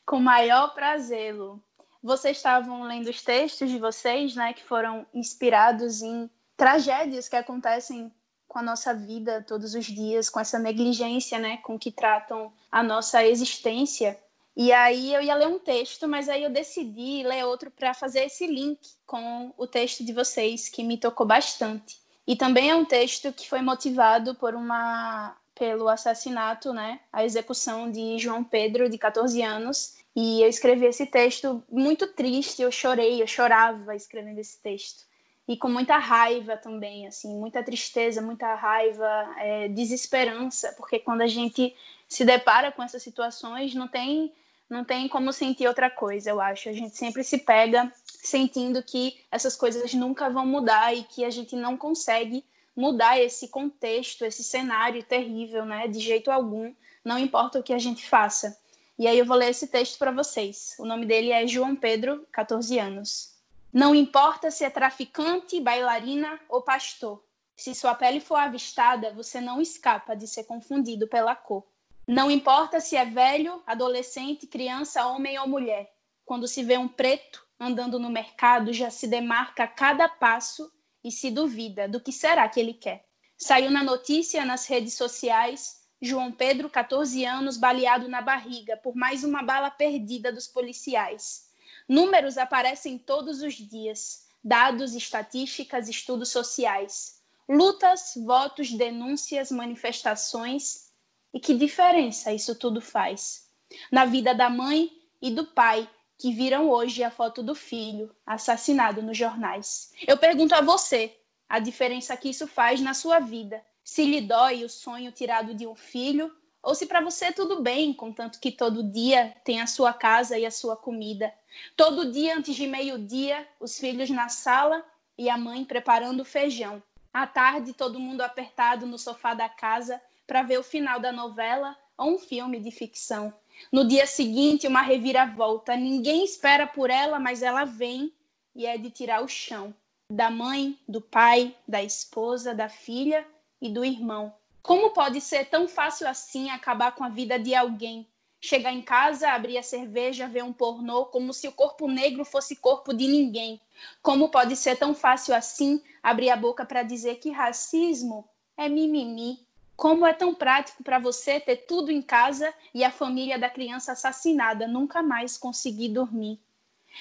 Com 0.09 0.19
maior 0.19 0.73
prazer, 0.73 1.35
Lu. 1.35 1.61
Vocês 2.01 2.37
estavam 2.37 2.81
lendo 2.81 3.11
os 3.11 3.21
textos 3.21 3.69
de 3.69 3.77
vocês, 3.77 4.33
né, 4.33 4.53
que 4.53 4.63
foram 4.63 5.05
inspirados 5.13 6.01
em 6.01 6.27
tragédias 6.57 7.29
que 7.29 7.35
acontecem 7.35 8.11
com 8.47 8.57
a 8.57 8.63
nossa 8.63 8.91
vida 8.91 9.45
todos 9.47 9.75
os 9.75 9.85
dias, 9.85 10.27
com 10.27 10.39
essa 10.39 10.57
negligência, 10.57 11.37
né, 11.37 11.57
com 11.57 11.77
que 11.77 11.91
tratam 11.91 12.51
a 12.71 12.81
nossa 12.81 13.23
existência. 13.23 14.19
E 14.57 14.73
aí 14.73 15.13
eu 15.13 15.21
ia 15.21 15.35
ler 15.35 15.47
um 15.47 15.59
texto, 15.59 16.07
mas 16.07 16.27
aí 16.27 16.43
eu 16.43 16.49
decidi 16.49 17.21
ler 17.21 17.45
outro 17.45 17.69
para 17.69 17.93
fazer 17.93 18.23
esse 18.23 18.47
link 18.47 18.79
com 19.05 19.53
o 19.55 19.67
texto 19.67 20.03
de 20.03 20.11
vocês, 20.11 20.69
que 20.69 20.83
me 20.83 20.97
tocou 20.97 21.27
bastante. 21.27 22.01
E 22.25 22.35
também 22.35 22.71
é 22.71 22.75
um 22.75 22.83
texto 22.83 23.31
que 23.31 23.47
foi 23.47 23.61
motivado 23.61 24.33
por 24.33 24.55
uma 24.55 25.37
pelo 25.53 25.89
assassinato, 25.89 26.73
né, 26.73 27.01
a 27.11 27.23
execução 27.23 27.91
de 27.91 28.17
João 28.17 28.43
Pedro, 28.43 28.89
de 28.89 28.97
14 28.97 29.43
anos. 29.43 29.98
E 30.15 30.41
eu 30.41 30.49
escrevi 30.49 30.85
esse 30.85 31.05
texto 31.05 31.63
muito 31.69 32.07
triste, 32.07 32.61
eu 32.61 32.71
chorei, 32.71 33.21
eu 33.21 33.27
chorava 33.27 33.95
escrevendo 33.95 34.39
esse 34.39 34.61
texto. 34.61 35.07
E 35.47 35.57
com 35.57 35.67
muita 35.67 35.97
raiva 35.97 36.57
também, 36.57 37.07
assim, 37.07 37.35
muita 37.39 37.63
tristeza, 37.63 38.21
muita 38.21 38.53
raiva, 38.53 39.07
é, 39.39 39.67
desesperança, 39.67 40.73
porque 40.77 40.99
quando 40.99 41.21
a 41.21 41.27
gente 41.27 41.75
se 42.07 42.23
depara 42.23 42.71
com 42.71 42.83
essas 42.83 43.01
situações, 43.01 43.73
não 43.73 43.87
tem, 43.87 44.33
não 44.69 44.83
tem 44.83 45.07
como 45.07 45.33
sentir 45.33 45.67
outra 45.67 45.89
coisa, 45.89 46.29
eu 46.29 46.39
acho. 46.39 46.69
A 46.69 46.73
gente 46.73 46.95
sempre 46.95 47.23
se 47.23 47.39
pega 47.39 47.91
sentindo 48.05 48.83
que 48.83 49.19
essas 49.31 49.55
coisas 49.55 49.93
nunca 49.93 50.29
vão 50.29 50.45
mudar 50.45 50.95
e 50.95 51.03
que 51.03 51.25
a 51.25 51.29
gente 51.29 51.55
não 51.55 51.75
consegue 51.77 52.45
mudar 52.75 53.19
esse 53.19 53.47
contexto, 53.47 54.23
esse 54.23 54.43
cenário 54.43 55.03
terrível, 55.03 55.65
né? 55.65 55.87
De 55.87 55.99
jeito 55.99 56.29
algum, 56.29 56.73
não 57.03 57.17
importa 57.17 57.59
o 57.59 57.63
que 57.63 57.73
a 57.73 57.79
gente 57.79 58.07
faça. 58.07 58.57
E 58.99 59.07
aí 59.07 59.17
eu 59.17 59.25
vou 59.25 59.37
ler 59.37 59.51
esse 59.51 59.65
texto 59.67 59.97
para 59.97 60.11
vocês. 60.11 60.75
O 60.77 60.85
nome 60.85 61.05
dele 61.05 61.31
é 61.31 61.47
João 61.47 61.73
Pedro, 61.73 62.27
14 62.33 62.77
anos. 62.77 63.33
Não 63.71 63.95
importa 63.95 64.51
se 64.51 64.65
é 64.65 64.69
traficante, 64.69 65.61
bailarina 65.61 66.37
ou 66.49 66.61
pastor. 66.61 67.23
Se 67.55 67.73
sua 67.73 67.95
pele 67.95 68.19
for 68.19 68.35
avistada, 68.35 69.13
você 69.13 69.39
não 69.39 69.61
escapa 69.61 70.17
de 70.17 70.27
ser 70.27 70.43
confundido 70.43 71.07
pela 71.07 71.33
cor. 71.33 71.65
Não 72.05 72.29
importa 72.29 72.81
se 72.81 72.97
é 72.97 73.05
velho, 73.05 73.63
adolescente, 73.65 74.45
criança, 74.45 75.07
homem 75.07 75.39
ou 75.39 75.47
mulher. 75.47 75.89
Quando 76.25 76.45
se 76.45 76.61
vê 76.61 76.77
um 76.77 76.89
preto 76.89 77.47
andando 77.57 77.99
no 77.99 78.09
mercado, 78.09 78.73
já 78.73 78.89
se 78.89 79.07
demarca 79.07 79.63
a 79.63 79.67
cada 79.67 80.09
passo 80.09 80.69
e 81.01 81.09
se 81.09 81.31
duvida 81.31 81.87
do 81.87 82.01
que 82.01 82.11
será 82.11 82.49
que 82.49 82.59
ele 82.59 82.73
quer. 82.73 83.05
Saiu 83.37 83.71
na 83.71 83.81
notícia 83.81 84.43
nas 84.43 84.65
redes 84.65 84.95
sociais 84.95 85.78
João 86.01 86.31
Pedro, 86.31 86.69
14 86.69 87.25
anos, 87.25 87.57
baleado 87.57 88.07
na 88.07 88.21
barriga 88.21 88.77
por 88.77 88.95
mais 88.95 89.23
uma 89.23 89.43
bala 89.43 89.69
perdida 89.69 90.31
dos 90.31 90.47
policiais. 90.47 91.49
Números 91.87 92.37
aparecem 92.37 92.97
todos 92.97 93.41
os 93.41 93.55
dias, 93.55 94.27
dados, 94.43 94.95
estatísticas, 94.95 95.89
estudos 95.89 96.29
sociais. 96.29 97.19
Lutas, 97.47 98.13
votos, 98.15 98.71
denúncias, 98.71 99.51
manifestações. 99.51 100.91
E 101.33 101.39
que 101.39 101.53
diferença 101.53 102.31
isso 102.31 102.55
tudo 102.55 102.79
faz? 102.79 103.49
Na 103.91 104.05
vida 104.05 104.33
da 104.33 104.49
mãe 104.49 104.91
e 105.21 105.31
do 105.31 105.45
pai, 105.47 105.89
que 106.17 106.33
viram 106.33 106.69
hoje 106.69 107.03
a 107.03 107.11
foto 107.11 107.41
do 107.41 107.55
filho 107.55 108.15
assassinado 108.25 109.01
nos 109.01 109.17
jornais. 109.17 109.91
Eu 110.07 110.17
pergunto 110.17 110.53
a 110.53 110.61
você 110.61 111.15
a 111.47 111.59
diferença 111.59 112.15
que 112.15 112.29
isso 112.29 112.45
faz 112.45 112.79
na 112.81 112.93
sua 112.93 113.19
vida. 113.19 113.63
Se 113.89 114.05
lhe 114.05 114.21
dói 114.21 114.63
o 114.63 114.69
sonho 114.69 115.11
tirado 115.11 115.55
de 115.55 115.65
um 115.65 115.73
filho, 115.73 116.31
ou 116.61 116.75
se 116.75 116.85
para 116.85 117.01
você 117.01 117.31
tudo 117.31 117.63
bem, 117.63 117.91
contanto 117.91 118.39
que 118.39 118.51
todo 118.51 118.83
dia 118.83 119.35
tem 119.43 119.61
a 119.61 119.65
sua 119.65 119.91
casa 119.91 120.37
e 120.37 120.45
a 120.45 120.51
sua 120.51 120.77
comida. 120.77 121.33
Todo 121.75 122.11
dia 122.11 122.37
antes 122.37 122.55
de 122.55 122.67
meio-dia, 122.67 123.47
os 123.59 123.79
filhos 123.79 124.07
na 124.11 124.29
sala 124.29 124.85
e 125.17 125.27
a 125.27 125.35
mãe 125.39 125.65
preparando 125.65 126.19
o 126.19 126.25
feijão. 126.25 126.83
À 127.11 127.25
tarde, 127.25 127.73
todo 127.73 127.99
mundo 127.99 128.21
apertado 128.21 128.85
no 128.85 128.99
sofá 128.99 129.33
da 129.33 129.49
casa 129.49 129.99
para 130.27 130.43
ver 130.43 130.59
o 130.59 130.63
final 130.63 130.99
da 130.99 131.11
novela 131.11 131.75
ou 131.97 132.13
um 132.13 132.19
filme 132.19 132.59
de 132.59 132.69
ficção. 132.69 133.33
No 133.71 133.87
dia 133.87 134.05
seguinte, 134.05 134.67
uma 134.67 134.83
reviravolta. 134.83 135.75
Ninguém 135.75 136.23
espera 136.23 136.67
por 136.67 136.91
ela, 136.91 137.19
mas 137.19 137.41
ela 137.41 137.65
vem 137.65 138.13
e 138.55 138.67
é 138.67 138.77
de 138.77 138.91
tirar 138.91 139.23
o 139.23 139.27
chão. 139.27 139.73
Da 140.11 140.29
mãe, 140.29 140.77
do 140.87 141.01
pai, 141.01 141.55
da 141.67 141.81
esposa, 141.81 142.53
da 142.53 142.69
filha 142.69 143.25
e 143.61 143.69
do 143.69 143.83
irmão. 143.83 144.33
Como 144.61 144.91
pode 144.91 145.21
ser 145.21 145.45
tão 145.45 145.67
fácil 145.67 146.07
assim 146.07 146.49
acabar 146.49 146.93
com 146.93 147.03
a 147.03 147.09
vida 147.09 147.39
de 147.39 147.55
alguém? 147.55 148.07
Chegar 148.41 148.71
em 148.71 148.81
casa, 148.81 149.31
abrir 149.31 149.57
a 149.57 149.63
cerveja, 149.63 150.27
ver 150.27 150.43
um 150.43 150.53
pornô, 150.53 151.05
como 151.05 151.33
se 151.33 151.47
o 151.47 151.51
corpo 151.51 151.87
negro 151.87 152.23
fosse 152.23 152.55
corpo 152.55 152.93
de 152.93 153.07
ninguém. 153.07 153.59
Como 154.01 154.29
pode 154.29 154.55
ser 154.55 154.77
tão 154.77 154.93
fácil 154.93 155.35
assim 155.35 155.81
abrir 156.01 156.29
a 156.29 156.37
boca 156.37 156.65
para 156.65 156.83
dizer 156.83 157.15
que 157.15 157.31
racismo 157.31 158.29
é 158.55 158.69
mimimi? 158.69 159.45
Como 159.75 160.05
é 160.05 160.13
tão 160.13 160.35
prático 160.35 160.83
para 160.83 160.99
você 160.99 161.39
ter 161.39 161.65
tudo 161.65 161.91
em 161.91 162.01
casa 162.01 162.53
e 162.73 162.83
a 162.83 162.91
família 162.91 163.39
da 163.39 163.49
criança 163.49 163.93
assassinada, 163.93 164.67
nunca 164.67 165.01
mais 165.01 165.37
conseguir 165.37 165.89
dormir. 165.89 166.39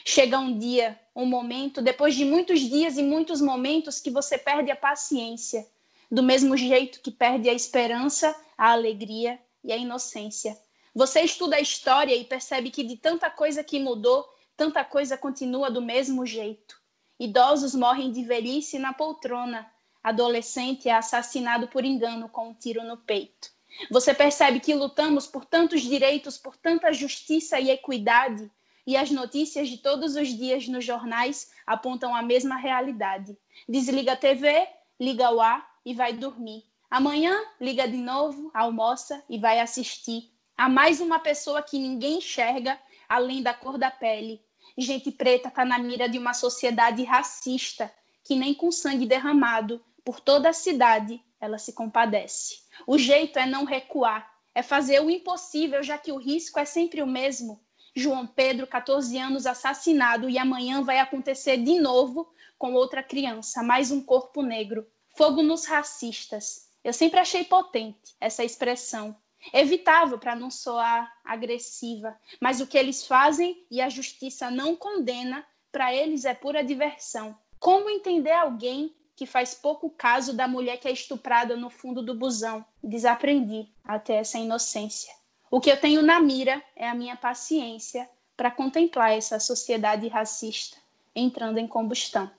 Chega 0.04 0.38
um 0.38 0.56
dia, 0.56 0.98
um 1.14 1.26
momento, 1.26 1.82
depois 1.82 2.14
de 2.14 2.24
muitos 2.24 2.60
dias 2.60 2.96
e 2.96 3.02
muitos 3.02 3.40
momentos, 3.40 4.00
que 4.00 4.10
você 4.10 4.38
perde 4.38 4.70
a 4.70 4.76
paciência, 4.76 5.66
do 6.10 6.22
mesmo 6.22 6.56
jeito 6.56 7.00
que 7.00 7.10
perde 7.10 7.48
a 7.48 7.54
esperança, 7.54 8.34
a 8.56 8.72
alegria 8.72 9.38
e 9.62 9.72
a 9.72 9.76
inocência. 9.76 10.58
Você 10.94 11.20
estuda 11.20 11.56
a 11.56 11.60
história 11.60 12.16
e 12.16 12.24
percebe 12.24 12.70
que 12.70 12.82
de 12.82 12.96
tanta 12.96 13.30
coisa 13.30 13.62
que 13.62 13.78
mudou, 13.78 14.26
tanta 14.56 14.84
coisa 14.84 15.16
continua 15.16 15.70
do 15.70 15.82
mesmo 15.82 16.24
jeito. 16.24 16.80
Idosos 17.20 17.74
morrem 17.74 18.10
de 18.10 18.24
velhice 18.24 18.78
na 18.78 18.92
poltrona. 18.92 19.70
Adolescente 20.02 20.88
é 20.88 20.92
assassinado 20.92 21.68
por 21.68 21.84
engano 21.84 22.28
com 22.28 22.48
um 22.48 22.54
tiro 22.54 22.82
no 22.82 22.96
peito. 22.96 23.50
Você 23.90 24.14
percebe 24.14 24.60
que 24.60 24.74
lutamos 24.74 25.26
por 25.26 25.44
tantos 25.44 25.82
direitos, 25.82 26.38
por 26.38 26.56
tanta 26.56 26.92
justiça 26.92 27.60
e 27.60 27.70
equidade, 27.70 28.50
e 28.86 28.96
as 28.96 29.10
notícias 29.10 29.68
de 29.68 29.76
todos 29.76 30.16
os 30.16 30.28
dias 30.28 30.66
nos 30.66 30.84
jornais 30.84 31.52
apontam 31.66 32.14
a 32.14 32.22
mesma 32.22 32.56
realidade. 32.56 33.36
Desliga 33.68 34.14
a 34.14 34.16
TV, 34.16 34.66
liga 34.98 35.30
o 35.30 35.40
ar 35.40 35.68
e 35.84 35.94
vai 35.94 36.12
dormir. 36.12 36.64
Amanhã, 36.90 37.38
liga 37.60 37.86
de 37.86 37.96
novo, 37.96 38.50
almoça 38.54 39.22
e 39.28 39.38
vai 39.38 39.60
assistir. 39.60 40.30
Há 40.56 40.68
mais 40.68 41.00
uma 41.00 41.18
pessoa 41.18 41.62
que 41.62 41.78
ninguém 41.78 42.18
enxerga 42.18 42.78
além 43.08 43.42
da 43.42 43.54
cor 43.54 43.78
da 43.78 43.90
pele. 43.90 44.42
Gente 44.76 45.10
preta 45.10 45.48
está 45.48 45.64
na 45.64 45.78
mira 45.78 46.08
de 46.08 46.18
uma 46.18 46.34
sociedade 46.34 47.02
racista 47.04 47.92
que 48.24 48.36
nem 48.36 48.52
com 48.52 48.70
sangue 48.70 49.06
derramado 49.06 49.82
por 50.04 50.20
toda 50.20 50.50
a 50.50 50.52
cidade 50.52 51.22
ela 51.40 51.58
se 51.58 51.72
compadece. 51.72 52.60
O 52.86 52.98
jeito 52.98 53.38
é 53.38 53.46
não 53.46 53.64
recuar, 53.64 54.30
é 54.54 54.62
fazer 54.62 55.00
o 55.00 55.10
impossível, 55.10 55.82
já 55.82 55.96
que 55.96 56.12
o 56.12 56.16
risco 56.16 56.58
é 56.58 56.64
sempre 56.64 57.02
o 57.02 57.06
mesmo. 57.06 57.60
João 57.94 58.26
Pedro, 58.26 58.66
14 58.66 59.16
anos, 59.18 59.46
assassinado, 59.46 60.28
e 60.28 60.38
amanhã 60.38 60.82
vai 60.82 60.98
acontecer 60.98 61.58
de 61.58 61.80
novo 61.80 62.32
com 62.58 62.74
outra 62.74 63.02
criança, 63.02 63.62
mais 63.62 63.90
um 63.90 64.02
corpo 64.02 64.42
negro. 64.42 64.86
Fogo 65.18 65.42
nos 65.42 65.64
racistas. 65.64 66.68
Eu 66.84 66.92
sempre 66.92 67.18
achei 67.18 67.42
potente 67.42 68.14
essa 68.20 68.44
expressão. 68.44 69.16
Evitável 69.52 70.16
para 70.16 70.36
não 70.36 70.48
soar 70.48 71.12
agressiva, 71.24 72.16
mas 72.40 72.60
o 72.60 72.68
que 72.68 72.78
eles 72.78 73.04
fazem 73.04 73.66
e 73.68 73.80
a 73.80 73.88
justiça 73.88 74.48
não 74.48 74.76
condena, 74.76 75.44
para 75.72 75.92
eles 75.92 76.24
é 76.24 76.34
pura 76.34 76.62
diversão. 76.62 77.36
Como 77.58 77.90
entender 77.90 78.30
alguém 78.30 78.94
que 79.16 79.26
faz 79.26 79.54
pouco 79.54 79.90
caso 79.90 80.34
da 80.34 80.46
mulher 80.46 80.78
que 80.78 80.86
é 80.86 80.92
estuprada 80.92 81.56
no 81.56 81.68
fundo 81.68 82.00
do 82.00 82.14
busão? 82.14 82.64
Desaprendi 82.80 83.68
até 83.82 84.18
essa 84.18 84.38
inocência. 84.38 85.12
O 85.50 85.60
que 85.60 85.68
eu 85.68 85.80
tenho 85.80 86.00
na 86.00 86.20
mira 86.20 86.62
é 86.76 86.88
a 86.88 86.94
minha 86.94 87.16
paciência 87.16 88.08
para 88.36 88.52
contemplar 88.52 89.10
essa 89.10 89.40
sociedade 89.40 90.06
racista 90.06 90.76
entrando 91.12 91.58
em 91.58 91.66
combustão. 91.66 92.30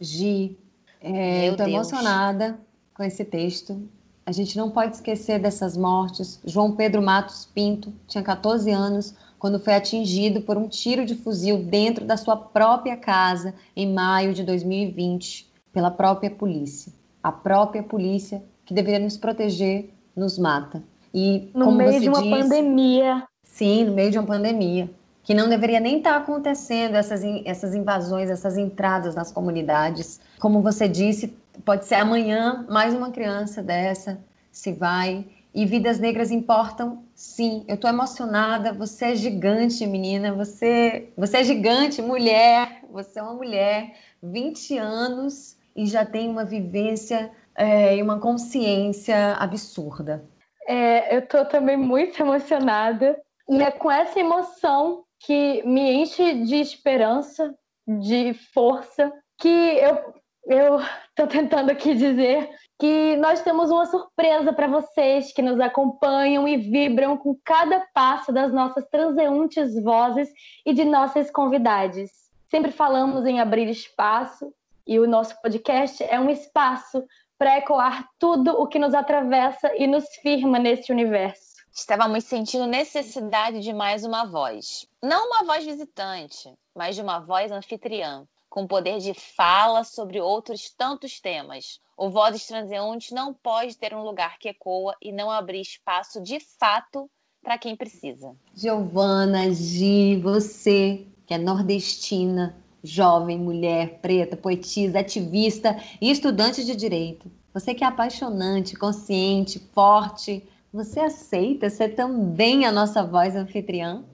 Gi, 0.00 0.56
é, 1.00 1.48
eu 1.48 1.52
estou 1.52 1.66
emocionada 1.66 2.58
com 2.94 3.02
esse 3.02 3.24
texto. 3.24 3.80
A 4.26 4.32
gente 4.32 4.56
não 4.56 4.70
pode 4.70 4.94
esquecer 4.94 5.40
dessas 5.40 5.76
mortes. 5.76 6.40
João 6.44 6.72
Pedro 6.72 7.02
Matos 7.02 7.46
Pinto 7.46 7.92
tinha 8.06 8.22
14 8.22 8.70
anos 8.70 9.14
quando 9.38 9.58
foi 9.58 9.74
atingido 9.74 10.42
por 10.42 10.56
um 10.56 10.68
tiro 10.68 11.04
de 11.06 11.14
fuzil 11.14 11.64
dentro 11.64 12.04
da 12.04 12.16
sua 12.16 12.36
própria 12.36 12.96
casa 12.96 13.54
em 13.74 13.92
maio 13.92 14.34
de 14.34 14.44
2020 14.44 15.50
pela 15.72 15.90
própria 15.90 16.30
polícia. 16.30 16.92
A 17.22 17.32
própria 17.32 17.82
polícia 17.82 18.42
que 18.64 18.74
deveria 18.74 19.00
nos 19.00 19.16
proteger 19.16 19.90
nos 20.14 20.38
mata. 20.38 20.82
E 21.12 21.50
no 21.54 21.72
meio 21.72 22.00
de 22.00 22.08
uma 22.08 22.22
diz, 22.22 22.30
pandemia. 22.30 23.24
Sim, 23.42 23.86
no 23.86 23.94
meio 23.94 24.10
de 24.10 24.18
uma 24.18 24.26
pandemia. 24.26 24.90
Que 25.30 25.34
não 25.34 25.48
deveria 25.48 25.78
nem 25.78 25.98
estar 25.98 26.16
acontecendo 26.16 26.96
essas, 26.96 27.22
essas 27.44 27.72
invasões, 27.72 28.28
essas 28.28 28.58
entradas 28.58 29.14
nas 29.14 29.30
comunidades. 29.30 30.20
Como 30.40 30.60
você 30.60 30.88
disse, 30.88 31.28
pode 31.64 31.84
ser 31.84 31.94
amanhã 31.94 32.66
mais 32.68 32.92
uma 32.92 33.12
criança 33.12 33.62
dessa 33.62 34.18
se 34.50 34.72
vai. 34.72 35.24
E 35.54 35.64
vidas 35.64 36.00
negras 36.00 36.32
importam, 36.32 37.04
sim. 37.14 37.64
Eu 37.68 37.76
estou 37.76 37.88
emocionada. 37.88 38.72
Você 38.72 39.04
é 39.04 39.14
gigante, 39.14 39.86
menina. 39.86 40.32
Você, 40.32 41.12
você 41.16 41.36
é 41.36 41.44
gigante, 41.44 42.02
mulher. 42.02 42.82
Você 42.90 43.20
é 43.20 43.22
uma 43.22 43.34
mulher, 43.34 43.94
20 44.20 44.78
anos 44.78 45.56
e 45.76 45.86
já 45.86 46.04
tem 46.04 46.28
uma 46.28 46.44
vivência 46.44 47.30
é, 47.54 47.96
e 47.96 48.02
uma 48.02 48.18
consciência 48.18 49.34
absurda. 49.34 50.24
É, 50.66 51.14
eu 51.14 51.20
estou 51.20 51.44
também 51.44 51.76
muito 51.76 52.20
emocionada 52.20 53.16
e 53.48 53.62
é 53.62 53.70
com 53.70 53.88
essa 53.88 54.18
emoção 54.18 55.04
que 55.20 55.62
me 55.64 55.92
enche 55.92 56.44
de 56.44 56.56
esperança, 56.56 57.54
de 57.86 58.34
força, 58.52 59.12
que 59.38 59.48
eu 59.48 60.20
eu 60.46 60.80
estou 61.08 61.26
tentando 61.26 61.70
aqui 61.70 61.94
dizer 61.94 62.50
que 62.78 63.16
nós 63.16 63.42
temos 63.42 63.70
uma 63.70 63.86
surpresa 63.86 64.52
para 64.52 64.66
vocês 64.66 65.32
que 65.32 65.42
nos 65.42 65.60
acompanham 65.60 66.48
e 66.48 66.56
vibram 66.56 67.16
com 67.16 67.36
cada 67.44 67.86
passo 67.92 68.32
das 68.32 68.52
nossas 68.52 68.86
transeuntes 68.88 69.80
vozes 69.82 70.28
e 70.64 70.72
de 70.72 70.84
nossas 70.84 71.30
convidadas. 71.30 72.10
Sempre 72.50 72.72
falamos 72.72 73.26
em 73.26 73.38
abrir 73.38 73.68
espaço 73.68 74.52
e 74.86 74.98
o 74.98 75.06
nosso 75.06 75.40
podcast 75.42 76.02
é 76.02 76.18
um 76.18 76.30
espaço 76.30 77.04
para 77.38 77.58
ecoar 77.58 78.08
tudo 78.18 78.52
o 78.60 78.66
que 78.66 78.78
nos 78.78 78.94
atravessa 78.94 79.70
e 79.76 79.86
nos 79.86 80.04
firma 80.22 80.58
nesse 80.58 80.90
universo. 80.90 81.49
Estávamos 81.72 82.24
sentindo 82.24 82.66
necessidade 82.66 83.60
de 83.60 83.72
mais 83.72 84.04
uma 84.04 84.24
voz. 84.24 84.86
Não 85.00 85.28
uma 85.28 85.44
voz 85.44 85.64
visitante, 85.64 86.52
mas 86.74 86.96
de 86.96 87.00
uma 87.02 87.20
voz 87.20 87.52
anfitriã, 87.52 88.26
com 88.48 88.66
poder 88.66 88.98
de 88.98 89.14
fala 89.14 89.84
sobre 89.84 90.20
outros 90.20 90.68
tantos 90.70 91.20
temas. 91.20 91.80
O 91.96 92.10
Vozes 92.10 92.44
Transeuntes 92.46 93.12
não 93.12 93.32
pode 93.32 93.76
ter 93.76 93.94
um 93.94 94.02
lugar 94.02 94.38
que 94.38 94.48
ecoa 94.48 94.96
e 95.00 95.12
não 95.12 95.30
abrir 95.30 95.60
espaço 95.60 96.20
de 96.20 96.40
fato 96.40 97.08
para 97.40 97.56
quem 97.56 97.76
precisa. 97.76 98.34
Giovana, 98.52 99.52
Gi, 99.52 100.16
você 100.16 101.06
que 101.24 101.34
é 101.34 101.38
nordestina, 101.38 102.56
jovem, 102.82 103.38
mulher, 103.38 104.00
preta, 104.00 104.36
poetisa, 104.36 104.98
ativista 104.98 105.80
e 106.00 106.10
estudante 106.10 106.64
de 106.64 106.74
direito. 106.74 107.30
Você 107.54 107.74
que 107.74 107.84
é 107.84 107.86
apaixonante, 107.86 108.76
consciente, 108.76 109.60
forte, 109.72 110.44
você 110.72 111.00
aceita 111.00 111.68
ser 111.68 111.90
também 111.90 112.64
a 112.64 112.72
nossa 112.72 113.02
voz 113.02 113.34
anfitriã? 113.36 114.04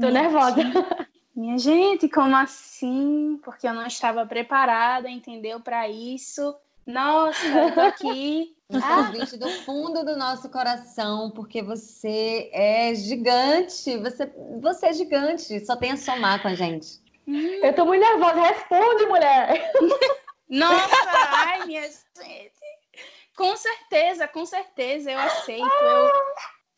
Tô 0.00 0.08
nervosa. 0.08 0.56
Minha 1.34 1.58
gente, 1.58 2.08
como 2.08 2.34
assim? 2.34 3.40
Porque 3.44 3.66
eu 3.66 3.72
não 3.72 3.86
estava 3.86 4.26
preparada, 4.26 5.08
entendeu? 5.08 5.60
Para 5.60 5.88
isso. 5.88 6.56
Nossa, 6.86 7.46
eu 7.46 7.74
tô 7.74 7.80
aqui. 7.80 8.54
Um 8.70 8.82
convite 8.82 9.38
do 9.38 9.48
fundo 9.64 10.04
do 10.04 10.14
nosso 10.14 10.50
coração, 10.50 11.30
porque 11.30 11.62
você 11.62 12.50
é 12.52 12.94
gigante. 12.94 13.96
Você, 13.96 14.30
você 14.60 14.88
é 14.88 14.92
gigante. 14.92 15.64
Só 15.64 15.74
tem 15.74 15.92
a 15.92 15.96
somar 15.96 16.42
com 16.42 16.48
a 16.48 16.54
gente. 16.54 17.00
Eu 17.26 17.74
tô 17.74 17.86
muito 17.86 18.02
nervosa. 18.02 18.42
Responde, 18.42 19.06
mulher. 19.06 19.72
Nossa, 20.50 20.96
ai, 21.06 21.64
minha 21.64 21.80
gente. 21.82 22.57
Com 23.38 23.56
certeza, 23.56 24.28
com 24.28 24.44
certeza, 24.44 25.10
eu 25.10 25.18
aceito. 25.18 25.64
Eu... 25.64 26.10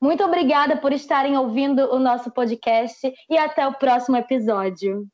Muito 0.01 0.23
obrigada 0.23 0.77
por 0.77 0.93
estarem 0.93 1.37
ouvindo 1.37 1.91
o 1.93 1.99
nosso 1.99 2.31
podcast 2.31 3.11
e 3.29 3.37
até 3.37 3.67
o 3.67 3.73
próximo 3.73 4.15
episódio. 4.15 5.07